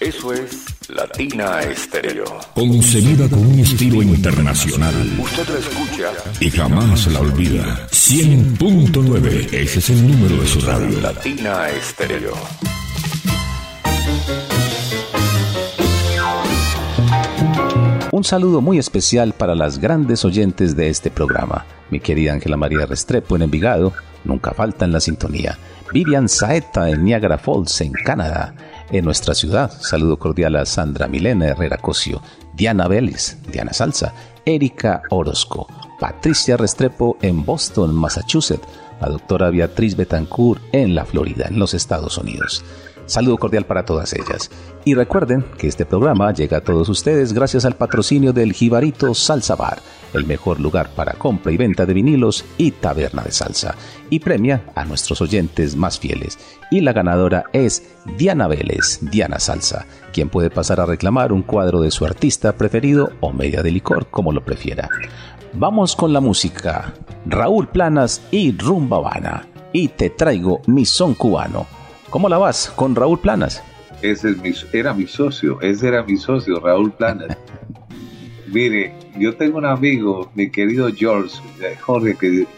Eso 0.00 0.32
es 0.32 0.66
Latina 0.88 1.60
Estéreo. 1.60 2.24
Concebida 2.54 3.28
con 3.28 3.46
un 3.46 3.60
estilo 3.60 4.02
internacional 4.02 4.94
Usted 5.20 5.48
la 5.48 5.58
escucha 5.58 6.12
y 6.40 6.50
jamás 6.50 7.06
la 7.06 7.20
olvida. 7.20 7.86
100.9, 7.92 9.52
ese 9.52 9.78
es 9.78 9.90
el 9.90 10.08
número 10.08 10.42
de 10.42 10.48
su 10.48 10.60
radio. 10.62 11.00
Latina 11.00 11.70
Estéreo. 11.70 12.34
Un 18.20 18.24
saludo 18.24 18.60
muy 18.60 18.78
especial 18.78 19.32
para 19.32 19.54
las 19.54 19.78
grandes 19.78 20.26
oyentes 20.26 20.76
de 20.76 20.90
este 20.90 21.10
programa. 21.10 21.64
Mi 21.88 22.00
querida 22.00 22.34
Ángela 22.34 22.58
María 22.58 22.84
Restrepo 22.84 23.34
en 23.34 23.40
Envigado, 23.40 23.94
nunca 24.24 24.52
falta 24.52 24.84
en 24.84 24.92
la 24.92 25.00
sintonía. 25.00 25.56
Vivian 25.90 26.28
Saeta 26.28 26.90
en 26.90 27.02
Niagara 27.02 27.38
Falls, 27.38 27.80
en 27.80 27.92
Canadá. 27.92 28.54
En 28.90 29.06
nuestra 29.06 29.34
ciudad, 29.34 29.72
saludo 29.80 30.18
cordial 30.18 30.56
a 30.56 30.66
Sandra 30.66 31.08
Milena 31.08 31.46
Herrera 31.46 31.78
Cosio, 31.78 32.20
Diana 32.52 32.88
Vélez, 32.88 33.38
Diana 33.50 33.72
Salsa, 33.72 34.12
Erika 34.44 35.00
Orozco, 35.08 35.66
Patricia 35.98 36.58
Restrepo 36.58 37.16
en 37.22 37.46
Boston, 37.46 37.94
Massachusetts, 37.94 38.68
la 39.00 39.08
doctora 39.08 39.48
Beatriz 39.48 39.96
Betancourt 39.96 40.60
en 40.72 40.94
la 40.94 41.06
Florida, 41.06 41.46
en 41.48 41.58
los 41.58 41.72
Estados 41.72 42.18
Unidos. 42.18 42.62
Saludo 43.10 43.38
cordial 43.38 43.66
para 43.66 43.84
todas 43.84 44.12
ellas. 44.12 44.52
Y 44.84 44.94
recuerden 44.94 45.44
que 45.58 45.66
este 45.66 45.84
programa 45.84 46.32
llega 46.32 46.58
a 46.58 46.60
todos 46.60 46.88
ustedes 46.88 47.32
gracias 47.32 47.64
al 47.64 47.74
patrocinio 47.74 48.32
del 48.32 48.52
Jibarito 48.52 49.14
Salsa 49.14 49.56
Bar, 49.56 49.80
el 50.14 50.26
mejor 50.26 50.60
lugar 50.60 50.90
para 50.94 51.14
compra 51.14 51.50
y 51.50 51.56
venta 51.56 51.86
de 51.86 51.92
vinilos 51.92 52.44
y 52.56 52.70
taberna 52.70 53.22
de 53.24 53.32
salsa. 53.32 53.74
Y 54.10 54.20
premia 54.20 54.62
a 54.76 54.84
nuestros 54.84 55.20
oyentes 55.20 55.74
más 55.74 55.98
fieles. 55.98 56.38
Y 56.70 56.82
la 56.82 56.92
ganadora 56.92 57.46
es 57.52 57.82
Diana 58.16 58.46
Vélez, 58.46 59.00
Diana 59.02 59.40
Salsa, 59.40 59.86
quien 60.12 60.28
puede 60.28 60.48
pasar 60.48 60.78
a 60.78 60.86
reclamar 60.86 61.32
un 61.32 61.42
cuadro 61.42 61.80
de 61.80 61.90
su 61.90 62.06
artista 62.06 62.52
preferido 62.52 63.10
o 63.18 63.32
media 63.32 63.64
de 63.64 63.72
licor, 63.72 64.06
como 64.06 64.30
lo 64.30 64.44
prefiera. 64.44 64.88
Vamos 65.52 65.96
con 65.96 66.12
la 66.12 66.20
música. 66.20 66.94
Raúl 67.26 67.66
Planas 67.66 68.22
y 68.30 68.56
Rumba 68.56 68.98
Habana. 68.98 69.48
Y 69.72 69.88
te 69.88 70.10
traigo 70.10 70.62
mi 70.68 70.84
son 70.84 71.14
cubano. 71.14 71.79
¿Cómo 72.10 72.28
la 72.28 72.38
vas 72.38 72.72
con 72.74 72.96
Raúl 72.96 73.20
Planas? 73.20 73.62
Ese 74.02 74.30
es 74.30 74.36
mi, 74.38 74.52
era 74.72 74.92
mi 74.92 75.06
socio, 75.06 75.60
ese 75.60 75.86
era 75.86 76.02
mi 76.02 76.16
socio, 76.16 76.58
Raúl 76.58 76.90
Planas. 76.90 77.36
Mire, 78.48 78.92
yo 79.16 79.36
tengo 79.36 79.58
un 79.58 79.64
amigo, 79.64 80.28
mi 80.34 80.50
querido 80.50 80.90
George, 80.92 81.36
eh, 81.62 81.76
Jorge, 81.80 82.16
que 82.16 82.48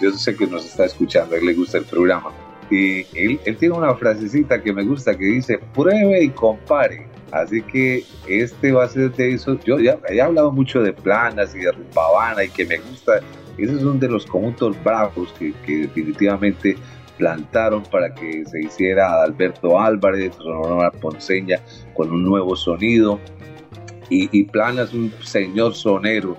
yo 0.00 0.10
sé 0.12 0.34
que 0.34 0.46
nos 0.46 0.64
está 0.64 0.86
escuchando, 0.86 1.34
a 1.34 1.38
él 1.38 1.44
le 1.44 1.52
gusta 1.52 1.76
el 1.76 1.84
programa. 1.84 2.30
Y 2.70 3.00
él, 3.14 3.38
él 3.44 3.56
tiene 3.58 3.74
una 3.74 3.94
frasecita 3.94 4.62
que 4.62 4.72
me 4.72 4.82
gusta 4.84 5.14
que 5.14 5.26
dice, 5.26 5.60
pruebe 5.74 6.24
y 6.24 6.30
compare. 6.30 7.06
Así 7.30 7.60
que 7.60 8.04
este 8.26 8.72
va 8.72 8.84
a 8.84 8.88
ser 8.88 9.12
de 9.12 9.34
eso. 9.34 9.58
Yo 9.66 9.78
ya 9.80 9.98
he 10.08 10.22
hablado 10.22 10.50
mucho 10.50 10.80
de 10.80 10.94
planas 10.94 11.54
y 11.54 11.58
de 11.58 11.72
rumbabana 11.72 12.44
y 12.44 12.48
que 12.48 12.64
me 12.64 12.78
gusta. 12.78 13.20
Esos 13.58 13.82
son 13.82 14.00
de 14.00 14.08
los 14.08 14.24
conjuntos 14.24 14.82
bravos 14.82 15.32
que, 15.38 15.52
que 15.66 15.78
definitivamente 15.78 16.76
plantaron 17.18 17.82
para 17.84 18.14
que 18.14 18.44
se 18.46 18.60
hiciera 18.60 19.22
Alberto 19.22 19.80
Álvarez, 19.80 20.34
Sonora 20.36 20.90
Ponceña 20.90 21.60
con 21.94 22.10
un 22.10 22.24
nuevo 22.24 22.56
sonido. 22.56 23.18
Y, 24.10 24.28
y 24.38 24.44
Plana 24.44 24.86
un 24.92 25.12
señor 25.22 25.74
sonero 25.74 26.36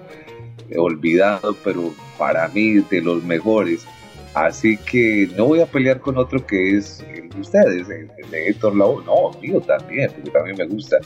olvidado, 0.78 1.56
pero 1.64 1.94
para 2.18 2.48
mí 2.50 2.80
de 2.90 3.02
los 3.02 3.24
mejores. 3.24 3.86
Así 4.34 4.78
que 4.78 5.30
no 5.36 5.46
voy 5.46 5.62
a 5.62 5.66
pelear 5.66 6.00
con 6.00 6.18
otro 6.18 6.46
que 6.46 6.78
es 6.78 7.04
el 7.14 7.30
de 7.30 7.40
ustedes, 7.40 7.90
el, 7.90 8.12
el 8.18 8.32
de 8.32 8.50
Héctor 8.50 8.76
Lavoe. 8.76 9.04
No, 9.06 9.32
mío 9.40 9.62
también, 9.62 10.12
porque 10.12 10.30
también 10.30 10.58
me 10.58 10.66
gusta. 10.66 10.98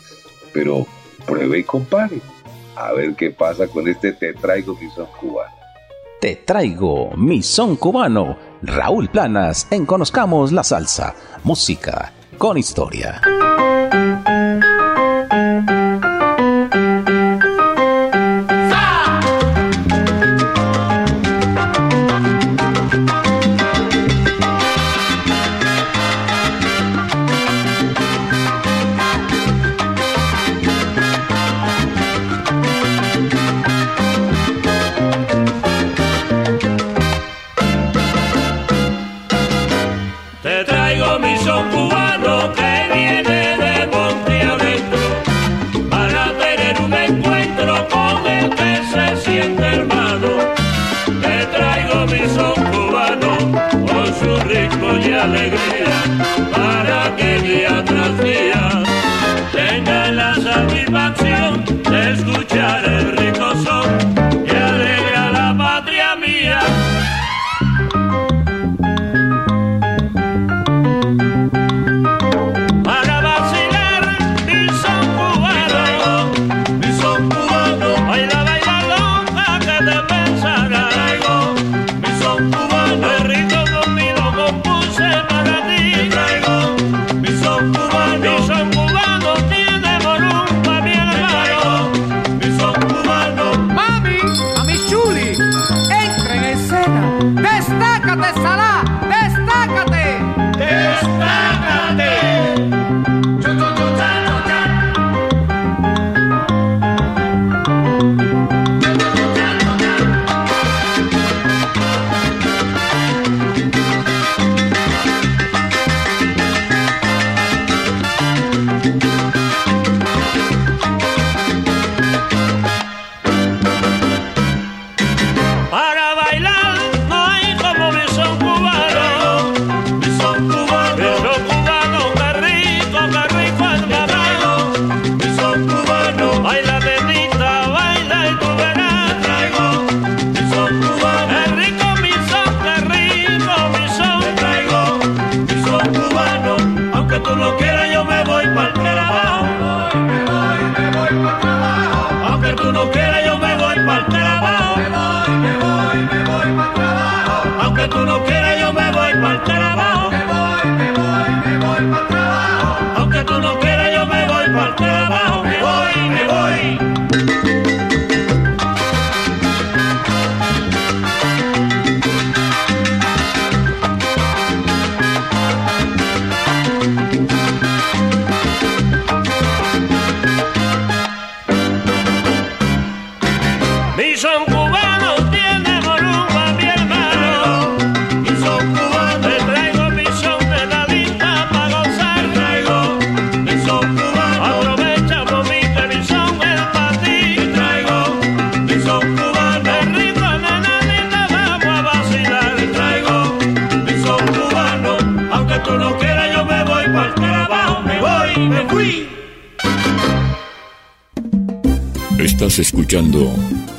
Pero 0.53 0.86
pruebe 1.26 1.59
y 1.59 1.63
compare. 1.63 2.20
A 2.76 2.93
ver 2.93 3.13
qué 3.15 3.30
pasa 3.30 3.67
con 3.67 3.88
este 3.88 4.13
Te 4.13 4.34
traigo 4.34 4.76
mi 4.76 4.89
son 4.89 5.07
cubano. 5.20 5.53
Te 6.22 6.36
traigo 6.38 7.11
mi 7.15 7.41
son 7.41 7.76
cubano. 7.76 8.38
Raúl 8.62 9.10
Planas 9.10 9.68
en 9.72 9.86
Conozcamos 9.86 10.51
la 10.51 10.64
Salsa. 10.64 11.16
Música 11.43 12.12
con 12.38 12.57
historia. 12.57 13.22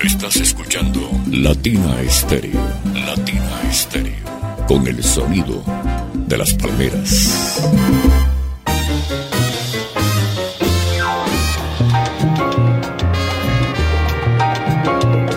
Estás 0.04 0.36
escuchando 0.36 1.00
Latina 1.32 2.00
Estéreo, 2.00 2.60
Latina 2.94 3.60
Estéreo, 3.68 4.14
con 4.68 4.86
el 4.86 5.02
sonido 5.02 5.64
de 6.14 6.38
las 6.38 6.54
palmeras. 6.54 7.68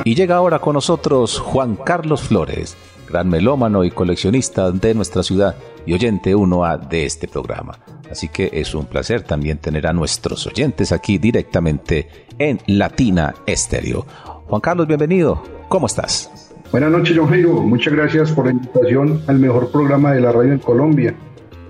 Y 0.03 0.13
llega 0.13 0.35
ahora 0.35 0.59
con 0.59 0.75
nosotros 0.75 1.39
Juan 1.39 1.75
Carlos 1.75 2.21
Flores, 2.21 2.77
gran 3.09 3.27
melómano 3.27 3.83
y 3.83 3.89
coleccionista 3.89 4.71
de 4.71 4.93
nuestra 4.93 5.23
ciudad 5.23 5.55
y 5.87 5.93
oyente 5.93 6.35
1A 6.35 6.87
de 6.89 7.07
este 7.07 7.27
programa. 7.27 7.82
Así 8.13 8.27
que 8.27 8.51
es 8.53 8.75
un 8.75 8.85
placer 8.85 9.23
también 9.23 9.57
tener 9.57 9.87
a 9.87 9.91
nuestros 9.91 10.45
oyentes 10.45 10.91
aquí 10.91 11.17
directamente 11.17 12.07
en 12.37 12.59
Latina 12.67 13.33
Estéreo. 13.47 14.05
Juan 14.45 14.61
Carlos, 14.61 14.85
bienvenido. 14.85 15.41
¿Cómo 15.67 15.87
estás? 15.87 16.53
Buenas 16.71 16.91
noches, 16.91 17.17
John 17.17 17.29
Jairo. 17.29 17.53
Muchas 17.53 17.91
gracias 17.91 18.31
por 18.31 18.45
la 18.45 18.51
invitación 18.51 19.23
al 19.25 19.39
mejor 19.39 19.71
programa 19.71 20.11
de 20.11 20.21
la 20.21 20.31
radio 20.31 20.51
en 20.51 20.59
Colombia. 20.59 21.15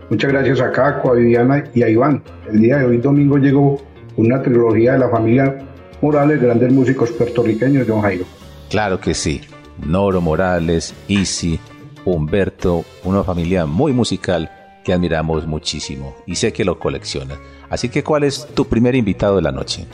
Muchas 0.10 0.34
gracias 0.34 0.60
a 0.60 0.74
Caco, 0.74 1.12
a 1.12 1.14
Viviana 1.14 1.64
y 1.74 1.82
a 1.82 1.88
Iván. 1.88 2.22
El 2.52 2.60
día 2.60 2.80
de 2.80 2.88
hoy, 2.88 2.98
domingo, 2.98 3.38
llegó 3.38 3.82
una 4.18 4.42
trilogía 4.42 4.92
de 4.92 5.00
la 5.00 5.08
familia 5.08 5.60
Morales, 6.02 6.42
grandes 6.42 6.74
músicos 6.74 7.10
puertorriqueños, 7.12 7.88
John 7.88 8.02
Jairo. 8.02 8.26
Claro 8.70 9.00
que 9.00 9.14
sí. 9.14 9.40
Noro 9.88 10.20
Morales, 10.20 10.94
Isi, 11.08 11.58
Humberto, 12.04 12.84
una 13.06 13.24
familia 13.24 13.66
muy 13.66 13.94
musical 13.94 14.52
que 14.84 14.94
admiramos 14.94 15.48
muchísimo 15.48 16.16
y 16.26 16.36
sé 16.36 16.52
que 16.54 16.66
lo 16.66 16.78
coleccionas. 16.80 17.38
Así 17.70 17.90
que, 17.90 18.04
¿cuál 18.04 18.24
es 18.24 18.46
tu 18.54 18.66
primer 18.66 18.96
invitado 18.96 19.38
de 19.38 19.42
la 19.42 19.52
noche? 19.52 19.86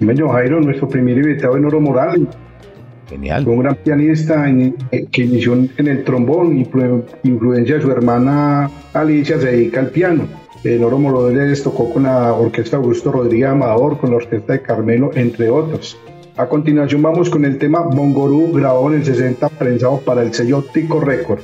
John 0.00 0.28
Jairo, 0.30 0.60
nuestro 0.60 0.88
primer 0.88 1.18
invitado 1.18 1.56
es 1.56 1.62
Noro 1.62 1.80
Morales. 1.80 2.28
Genial. 3.08 3.44
Fue 3.44 3.52
un 3.54 3.60
gran 3.62 3.74
pianista 3.74 4.48
en- 4.48 4.76
eh, 4.92 5.04
que 5.10 5.22
inició 5.24 5.54
en 5.54 5.88
el 5.88 6.04
trombón 6.04 6.56
y 6.56 6.60
influencia 7.24 7.74
de 7.76 7.82
su 7.82 7.90
hermana 7.90 8.70
Alicia 8.94 9.38
se 9.40 9.46
dedica 9.50 9.80
al 9.80 9.88
piano. 9.88 10.26
Noro 10.62 10.98
Morales 10.98 11.62
tocó 11.62 11.92
con 11.92 12.04
la 12.04 12.32
orquesta 12.34 12.76
Augusto 12.76 13.10
Rodríguez 13.10 13.48
Amador, 13.48 13.98
con 13.98 14.10
la 14.10 14.16
orquesta 14.16 14.52
de 14.52 14.62
Carmelo, 14.62 15.10
entre 15.14 15.50
otros. 15.50 15.96
A 16.36 16.46
continuación 16.46 17.02
vamos 17.02 17.28
con 17.28 17.44
el 17.44 17.58
tema 17.58 17.80
Bongorú 17.80 18.52
grabado 18.52 18.88
en 18.92 18.98
el 19.00 19.04
60 19.04 19.48
prensado 19.48 19.98
para 20.00 20.22
el 20.22 20.32
sello 20.32 20.62
Tico 20.72 21.00
Record. 21.00 21.40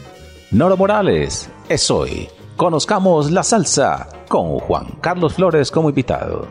Noro 0.52 0.76
Morales 0.76 1.50
es 1.68 1.90
hoy. 1.90 2.28
Conozcamos 2.56 3.30
la 3.30 3.42
salsa 3.42 4.08
con 4.28 4.58
Juan 4.60 4.86
Carlos 5.02 5.34
Flores 5.34 5.70
como 5.70 5.90
invitado. 5.90 6.48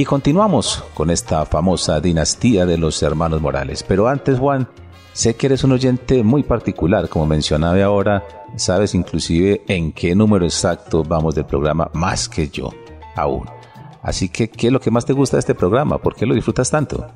Y 0.00 0.06
continuamos 0.06 0.82
con 0.94 1.10
esta 1.10 1.44
famosa 1.44 2.00
dinastía 2.00 2.64
de 2.64 2.78
los 2.78 3.02
hermanos 3.02 3.42
Morales. 3.42 3.82
Pero 3.86 4.08
antes, 4.08 4.38
Juan, 4.38 4.66
sé 5.12 5.36
que 5.36 5.48
eres 5.48 5.62
un 5.62 5.72
oyente 5.72 6.22
muy 6.24 6.42
particular, 6.42 7.06
como 7.10 7.26
mencionaba 7.26 7.84
ahora, 7.84 8.24
sabes 8.56 8.94
inclusive 8.94 9.60
en 9.68 9.92
qué 9.92 10.14
número 10.14 10.46
exacto 10.46 11.04
vamos 11.04 11.34
del 11.34 11.44
programa, 11.44 11.90
más 11.92 12.30
que 12.30 12.48
yo, 12.48 12.70
aún. 13.14 13.44
Así 14.00 14.30
que, 14.30 14.48
¿qué 14.48 14.68
es 14.68 14.72
lo 14.72 14.80
que 14.80 14.90
más 14.90 15.04
te 15.04 15.12
gusta 15.12 15.36
de 15.36 15.40
este 15.40 15.54
programa? 15.54 15.98
¿Por 15.98 16.14
qué 16.14 16.24
lo 16.24 16.34
disfrutas 16.34 16.70
tanto? 16.70 17.06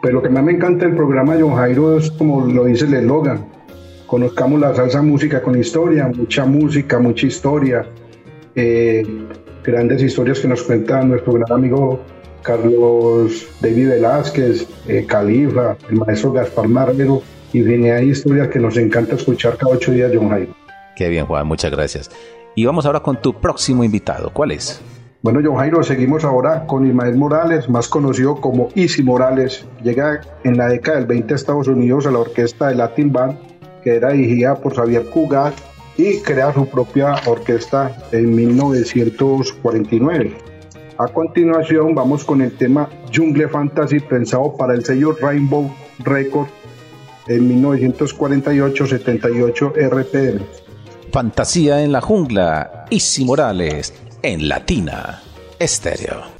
Pues 0.00 0.14
lo 0.14 0.22
que 0.22 0.28
más 0.28 0.44
me 0.44 0.52
encanta 0.52 0.86
del 0.86 0.94
programa, 0.94 1.34
John 1.40 1.56
Jairo, 1.56 1.98
es 1.98 2.08
como 2.12 2.46
lo 2.46 2.66
dice 2.66 2.84
el 2.84 2.94
eslogan. 2.94 3.46
Conozcamos 4.06 4.60
la 4.60 4.76
salsa 4.76 5.02
música 5.02 5.42
con 5.42 5.58
historia, 5.58 6.06
mucha 6.06 6.44
música, 6.44 7.00
mucha 7.00 7.26
historia. 7.26 7.84
Eh, 8.54 9.04
grandes 9.64 10.00
historias 10.00 10.38
que 10.38 10.46
nos 10.46 10.62
cuenta 10.62 11.02
nuestro 11.02 11.32
gran 11.32 11.50
amigo 11.50 12.00
Carlos 12.48 13.46
David 13.60 13.90
Velázquez, 13.90 14.66
eh, 14.86 15.04
Califa, 15.06 15.76
el 15.90 15.96
maestro 15.96 16.32
Gaspar 16.32 16.66
Marrero, 16.66 17.20
y 17.52 17.60
viene 17.60 17.92
hay 17.92 18.08
historias 18.08 18.48
que 18.48 18.58
nos 18.58 18.78
encanta 18.78 19.16
escuchar 19.16 19.58
cada 19.58 19.74
ocho 19.74 19.92
días, 19.92 20.10
John 20.14 20.30
Jairo. 20.30 20.54
Qué 20.96 21.10
bien, 21.10 21.26
Juan, 21.26 21.46
muchas 21.46 21.70
gracias. 21.70 22.10
Y 22.54 22.64
vamos 22.64 22.86
ahora 22.86 23.00
con 23.00 23.20
tu 23.20 23.34
próximo 23.34 23.84
invitado. 23.84 24.30
¿Cuál 24.32 24.52
es? 24.52 24.80
Bueno, 25.20 25.40
John 25.44 25.56
Jairo, 25.56 25.82
seguimos 25.82 26.24
ahora 26.24 26.66
con 26.66 26.86
Ismael 26.86 27.16
Morales, 27.16 27.68
más 27.68 27.86
conocido 27.86 28.40
como 28.40 28.70
Easy 28.74 29.02
Morales. 29.02 29.66
Llega 29.82 30.22
en 30.42 30.56
la 30.56 30.68
década 30.68 30.96
del 30.96 31.06
20 31.06 31.34
a 31.34 31.36
Estados 31.36 31.68
Unidos 31.68 32.06
a 32.06 32.10
la 32.10 32.20
orquesta 32.20 32.68
de 32.68 32.76
Latin 32.76 33.12
Band, 33.12 33.36
que 33.84 33.96
era 33.96 34.12
dirigida 34.12 34.54
por 34.54 34.74
Xavier 34.74 35.04
Cugat, 35.10 35.52
y 35.98 36.20
crea 36.20 36.54
su 36.54 36.66
propia 36.66 37.14
orquesta 37.26 37.94
en 38.10 38.34
1949. 38.34 40.48
A 40.98 41.06
continuación 41.06 41.94
vamos 41.94 42.24
con 42.24 42.42
el 42.42 42.56
tema 42.56 42.90
Jungle 43.14 43.48
Fantasy 43.48 44.00
pensado 44.00 44.56
para 44.56 44.74
el 44.74 44.84
sello 44.84 45.16
Rainbow 45.20 45.70
Record 46.00 46.48
en 47.28 47.62
1948-78 47.62 49.74
RPM. 49.90 50.40
Fantasía 51.12 51.82
en 51.82 51.92
la 51.92 52.00
jungla, 52.00 52.86
Isi 52.90 53.24
Morales, 53.24 53.94
en 54.22 54.48
Latina 54.48 55.22
Estéreo. 55.60 56.37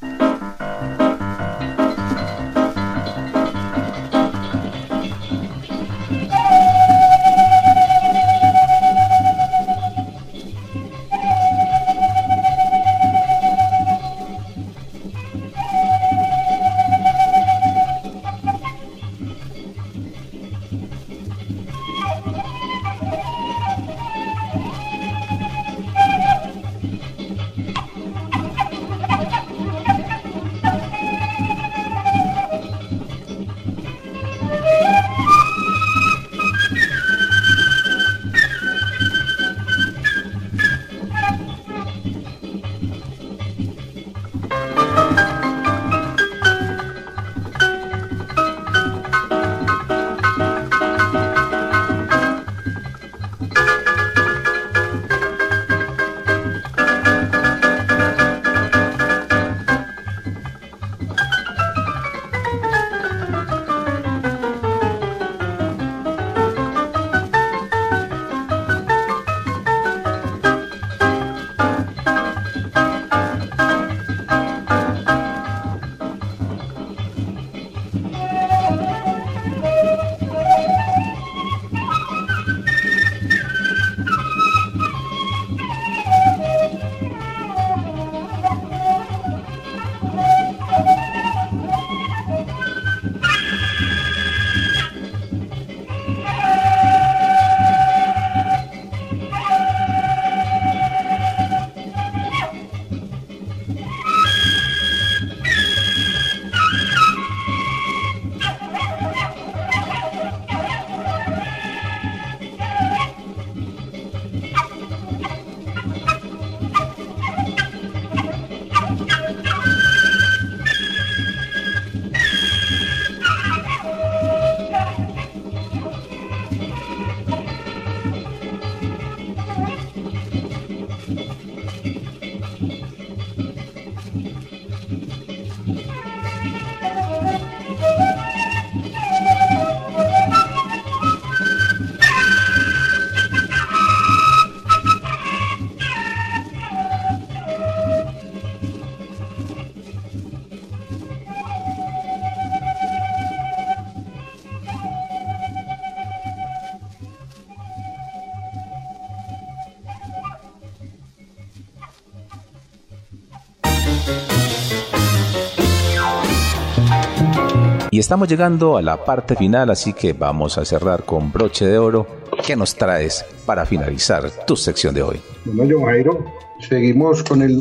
Y 167.99 168.01
estamos 168.01 168.29
llegando 168.29 168.77
a 168.77 168.81
la 168.81 169.05
parte 169.05 169.35
final, 169.35 169.71
así 169.71 169.93
que 169.93 170.13
vamos 170.13 170.57
a 170.57 170.65
cerrar 170.65 171.03
con 171.03 171.33
broche 171.33 171.67
de 171.67 171.79
oro. 171.79 172.07
¿Qué 172.47 172.55
nos 172.55 172.77
traes 172.77 173.25
para 173.45 173.67
finalizar 173.67 174.31
tu 174.47 174.55
sección 174.55 174.95
de 174.95 175.03
hoy? 175.03 175.21
Bueno, 175.45 175.75
John 175.75 175.87
Jairo, 175.87 176.25
seguimos 176.61 177.25
con 177.25 177.43
el, 177.43 177.61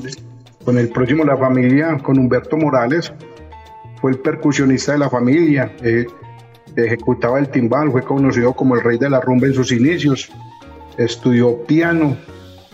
con 0.63 0.77
el 0.77 0.89
próximo 0.89 1.23
La 1.23 1.35
Familia, 1.35 1.97
con 2.03 2.19
Humberto 2.19 2.55
Morales. 2.55 3.11
Fue 3.99 4.11
el 4.11 4.19
percusionista 4.19 4.91
de 4.91 4.99
la 4.99 5.09
familia, 5.09 5.75
eh, 5.81 6.05
ejecutaba 6.75 7.39
el 7.39 7.49
timbal, 7.49 7.91
fue 7.91 8.03
conocido 8.03 8.53
como 8.53 8.75
el 8.75 8.83
rey 8.83 8.99
de 8.99 9.09
la 9.09 9.19
rumba 9.19 9.47
en 9.47 9.55
sus 9.55 9.71
inicios. 9.71 10.29
Estudió 10.99 11.63
piano, 11.63 12.15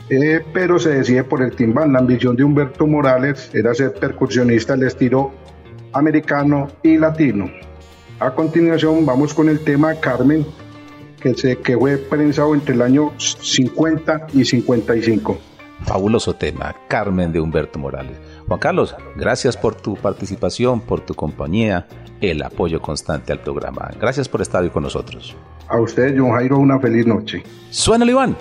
eh, 0.10 0.44
pero 0.52 0.80
se 0.80 0.90
decide 0.90 1.24
por 1.24 1.42
el 1.42 1.56
timbal. 1.56 1.94
La 1.94 2.00
ambición 2.00 2.36
de 2.36 2.44
Humberto 2.44 2.86
Morales 2.86 3.50
era 3.54 3.74
ser 3.74 3.94
percusionista 3.94 4.74
al 4.74 4.84
estilo 4.84 5.32
americano 5.94 6.68
y 6.82 6.98
latino. 6.98 7.50
A 8.20 8.32
continuación 8.32 9.06
vamos 9.06 9.34
con 9.34 9.50
el 9.50 9.64
tema 9.64 9.96
Carmen, 9.96 10.46
que, 11.20 11.34
se, 11.34 11.58
que 11.58 11.78
fue 11.78 11.98
prensado 11.98 12.54
entre 12.54 12.76
el 12.76 12.82
año 12.82 13.12
50 13.18 14.28
y 14.34 14.46
55. 14.46 15.38
Fabuloso 15.86 16.34
tema, 16.34 16.76
Carmen 16.88 17.32
de 17.32 17.42
Humberto 17.42 17.78
Morales. 17.78 18.18
Juan 18.48 18.60
Carlos, 18.60 18.96
gracias 19.16 19.58
por 19.58 19.76
tu 19.76 19.96
participación, 19.96 20.80
por 20.80 21.02
tu 21.02 21.14
compañía, 21.14 21.88
el 22.22 22.42
apoyo 22.42 22.82
constante 22.82 23.34
al 23.34 23.40
programa. 23.40 23.92
Gracias 24.00 24.30
por 24.30 24.42
estar 24.42 24.64
hoy 24.64 24.70
con 24.70 24.84
nosotros. 24.84 25.36
A 25.68 25.80
usted, 25.80 26.16
John 26.18 26.32
Jairo, 26.32 26.58
una 26.58 26.80
feliz 26.80 27.06
noche. 27.06 27.44
Suena, 27.70 28.06
Iván. 28.06 28.38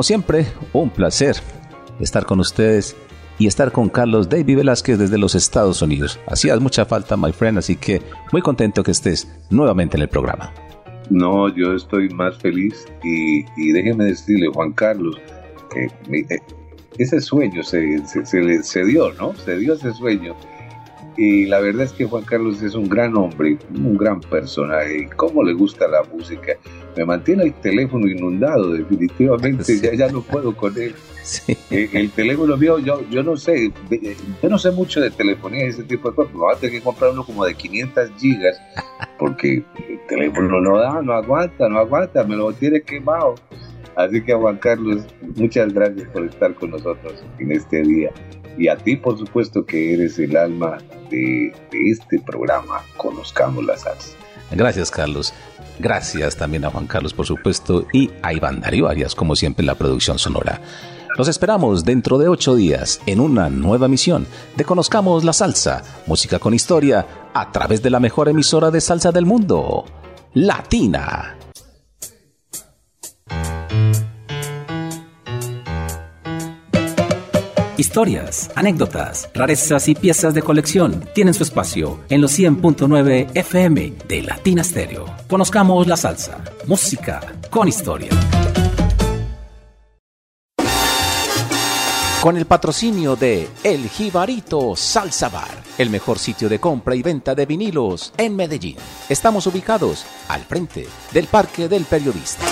Como 0.00 0.06
siempre, 0.06 0.46
un 0.72 0.88
placer 0.88 1.36
estar 2.00 2.24
con 2.24 2.40
ustedes 2.40 2.96
y 3.38 3.46
estar 3.46 3.70
con 3.70 3.90
Carlos 3.90 4.30
David 4.30 4.56
Velázquez 4.56 4.98
desde 4.98 5.18
los 5.18 5.34
Estados 5.34 5.82
Unidos. 5.82 6.18
Hacías 6.26 6.58
mucha 6.58 6.86
falta, 6.86 7.18
my 7.18 7.32
friend, 7.32 7.58
así 7.58 7.76
que 7.76 8.00
muy 8.32 8.40
contento 8.40 8.82
que 8.82 8.92
estés 8.92 9.30
nuevamente 9.50 9.98
en 9.98 10.04
el 10.04 10.08
programa. 10.08 10.54
No, 11.10 11.54
yo 11.54 11.74
estoy 11.74 12.08
más 12.14 12.38
feliz 12.38 12.86
y, 13.04 13.44
y 13.58 13.72
déjeme 13.72 14.06
decirle, 14.06 14.46
Juan 14.54 14.72
Carlos, 14.72 15.20
que 15.70 15.90
eh, 16.16 16.38
ese 16.96 17.20
sueño 17.20 17.62
se, 17.62 18.02
se, 18.06 18.62
se, 18.62 18.84
dio, 18.86 19.12
¿no? 19.12 19.34
Se 19.34 19.58
dio 19.58 19.74
ese 19.74 19.92
sueño. 19.92 20.34
Y 21.18 21.44
la 21.44 21.60
verdad 21.60 21.82
es 21.82 21.92
que 21.92 22.06
Juan 22.06 22.24
Carlos 22.24 22.62
es 22.62 22.74
un 22.74 22.88
gran 22.88 23.14
hombre, 23.18 23.58
un 23.74 23.98
gran 23.98 24.22
personaje. 24.22 25.10
Cómo 25.16 25.42
le 25.42 25.52
gusta 25.52 25.86
la 25.88 26.02
música 26.04 26.52
me 26.96 27.04
mantiene 27.04 27.44
el 27.44 27.54
teléfono 27.54 28.06
inundado, 28.06 28.72
definitivamente, 28.72 29.78
ya, 29.80 29.94
ya 29.94 30.08
no 30.08 30.22
puedo 30.22 30.54
con 30.56 30.76
él. 30.80 30.94
Eh, 31.70 31.88
el, 31.92 32.10
teléfono 32.10 32.56
mío, 32.56 32.78
yo, 32.80 33.08
yo 33.10 33.22
no 33.22 33.36
sé, 33.36 33.70
yo 34.42 34.48
no 34.48 34.58
sé 34.58 34.72
mucho 34.72 35.00
de 35.00 35.10
telefonía 35.10 35.66
y 35.66 35.68
ese 35.68 35.84
tipo 35.84 36.10
de 36.10 36.16
cosas, 36.16 36.32
me 36.32 36.40
voy 36.40 36.54
a 36.54 36.58
tener 36.58 36.76
que 36.78 36.82
comprar 36.82 37.12
uno 37.12 37.24
como 37.24 37.44
de 37.44 37.54
500 37.54 38.10
gigas, 38.18 38.60
porque 39.18 39.62
el 39.88 40.06
teléfono 40.08 40.60
no 40.60 40.78
da, 40.78 41.00
no 41.02 41.12
aguanta, 41.12 41.68
no 41.68 41.78
aguanta, 41.78 42.24
me 42.24 42.34
lo 42.36 42.52
tiene 42.52 42.80
quemado. 42.82 43.36
Así 43.94 44.22
que 44.22 44.34
Juan 44.34 44.56
Carlos, 44.56 45.04
muchas 45.36 45.72
gracias 45.72 46.08
por 46.08 46.24
estar 46.24 46.54
con 46.54 46.70
nosotros 46.70 47.22
en 47.38 47.52
este 47.52 47.82
día. 47.82 48.10
Y 48.58 48.68
a 48.68 48.76
ti, 48.76 48.96
por 48.96 49.18
supuesto, 49.18 49.64
que 49.64 49.94
eres 49.94 50.18
el 50.18 50.36
alma 50.36 50.78
de, 51.10 51.52
de 51.70 51.90
este 51.90 52.18
programa, 52.20 52.82
Conozcamos 52.96 53.64
la 53.64 53.76
Salsa. 53.76 54.16
Gracias, 54.50 54.90
Carlos. 54.90 55.32
Gracias 55.80 56.36
también 56.36 56.66
a 56.66 56.70
Juan 56.70 56.86
Carlos, 56.86 57.14
por 57.14 57.26
supuesto, 57.26 57.86
y 57.90 58.10
a 58.22 58.34
Iván 58.34 58.60
Darío 58.60 58.86
Arias, 58.86 59.14
como 59.14 59.34
siempre, 59.34 59.62
en 59.62 59.66
la 59.66 59.76
producción 59.76 60.18
sonora. 60.18 60.60
Los 61.16 61.26
esperamos 61.26 61.84
dentro 61.86 62.18
de 62.18 62.28
ocho 62.28 62.54
días 62.54 63.00
en 63.06 63.18
una 63.18 63.48
nueva 63.48 63.88
misión 63.88 64.26
de 64.56 64.64
Conozcamos 64.64 65.24
la 65.24 65.32
Salsa, 65.32 65.82
música 66.06 66.38
con 66.38 66.52
historia, 66.52 67.06
a 67.32 67.50
través 67.50 67.82
de 67.82 67.88
la 67.88 67.98
mejor 67.98 68.28
emisora 68.28 68.70
de 68.70 68.82
salsa 68.82 69.10
del 69.10 69.24
mundo, 69.24 69.86
Latina. 70.34 71.36
Historias, 77.80 78.50
anécdotas, 78.56 79.30
rarezas 79.32 79.88
y 79.88 79.94
piezas 79.94 80.34
de 80.34 80.42
colección 80.42 81.02
tienen 81.14 81.32
su 81.32 81.44
espacio 81.44 82.00
en 82.10 82.20
los 82.20 82.38
100.9 82.38 83.30
FM 83.32 83.94
de 84.06 84.22
Latina 84.22 84.62
Stereo. 84.62 85.06
Conozcamos 85.26 85.86
la 85.86 85.96
salsa, 85.96 86.44
música 86.66 87.22
con 87.48 87.68
historia. 87.68 88.10
Con 92.20 92.36
el 92.36 92.44
patrocinio 92.44 93.16
de 93.16 93.48
El 93.64 93.88
Jibarito 93.88 94.76
Salsa 94.76 95.30
Bar, 95.30 95.48
el 95.78 95.88
mejor 95.88 96.18
sitio 96.18 96.50
de 96.50 96.58
compra 96.58 96.94
y 96.94 97.00
venta 97.02 97.34
de 97.34 97.46
vinilos 97.46 98.12
en 98.18 98.36
Medellín. 98.36 98.76
Estamos 99.08 99.46
ubicados 99.46 100.04
al 100.28 100.42
frente 100.42 100.86
del 101.14 101.28
Parque 101.28 101.66
del 101.66 101.86
Periodista. 101.86 102.44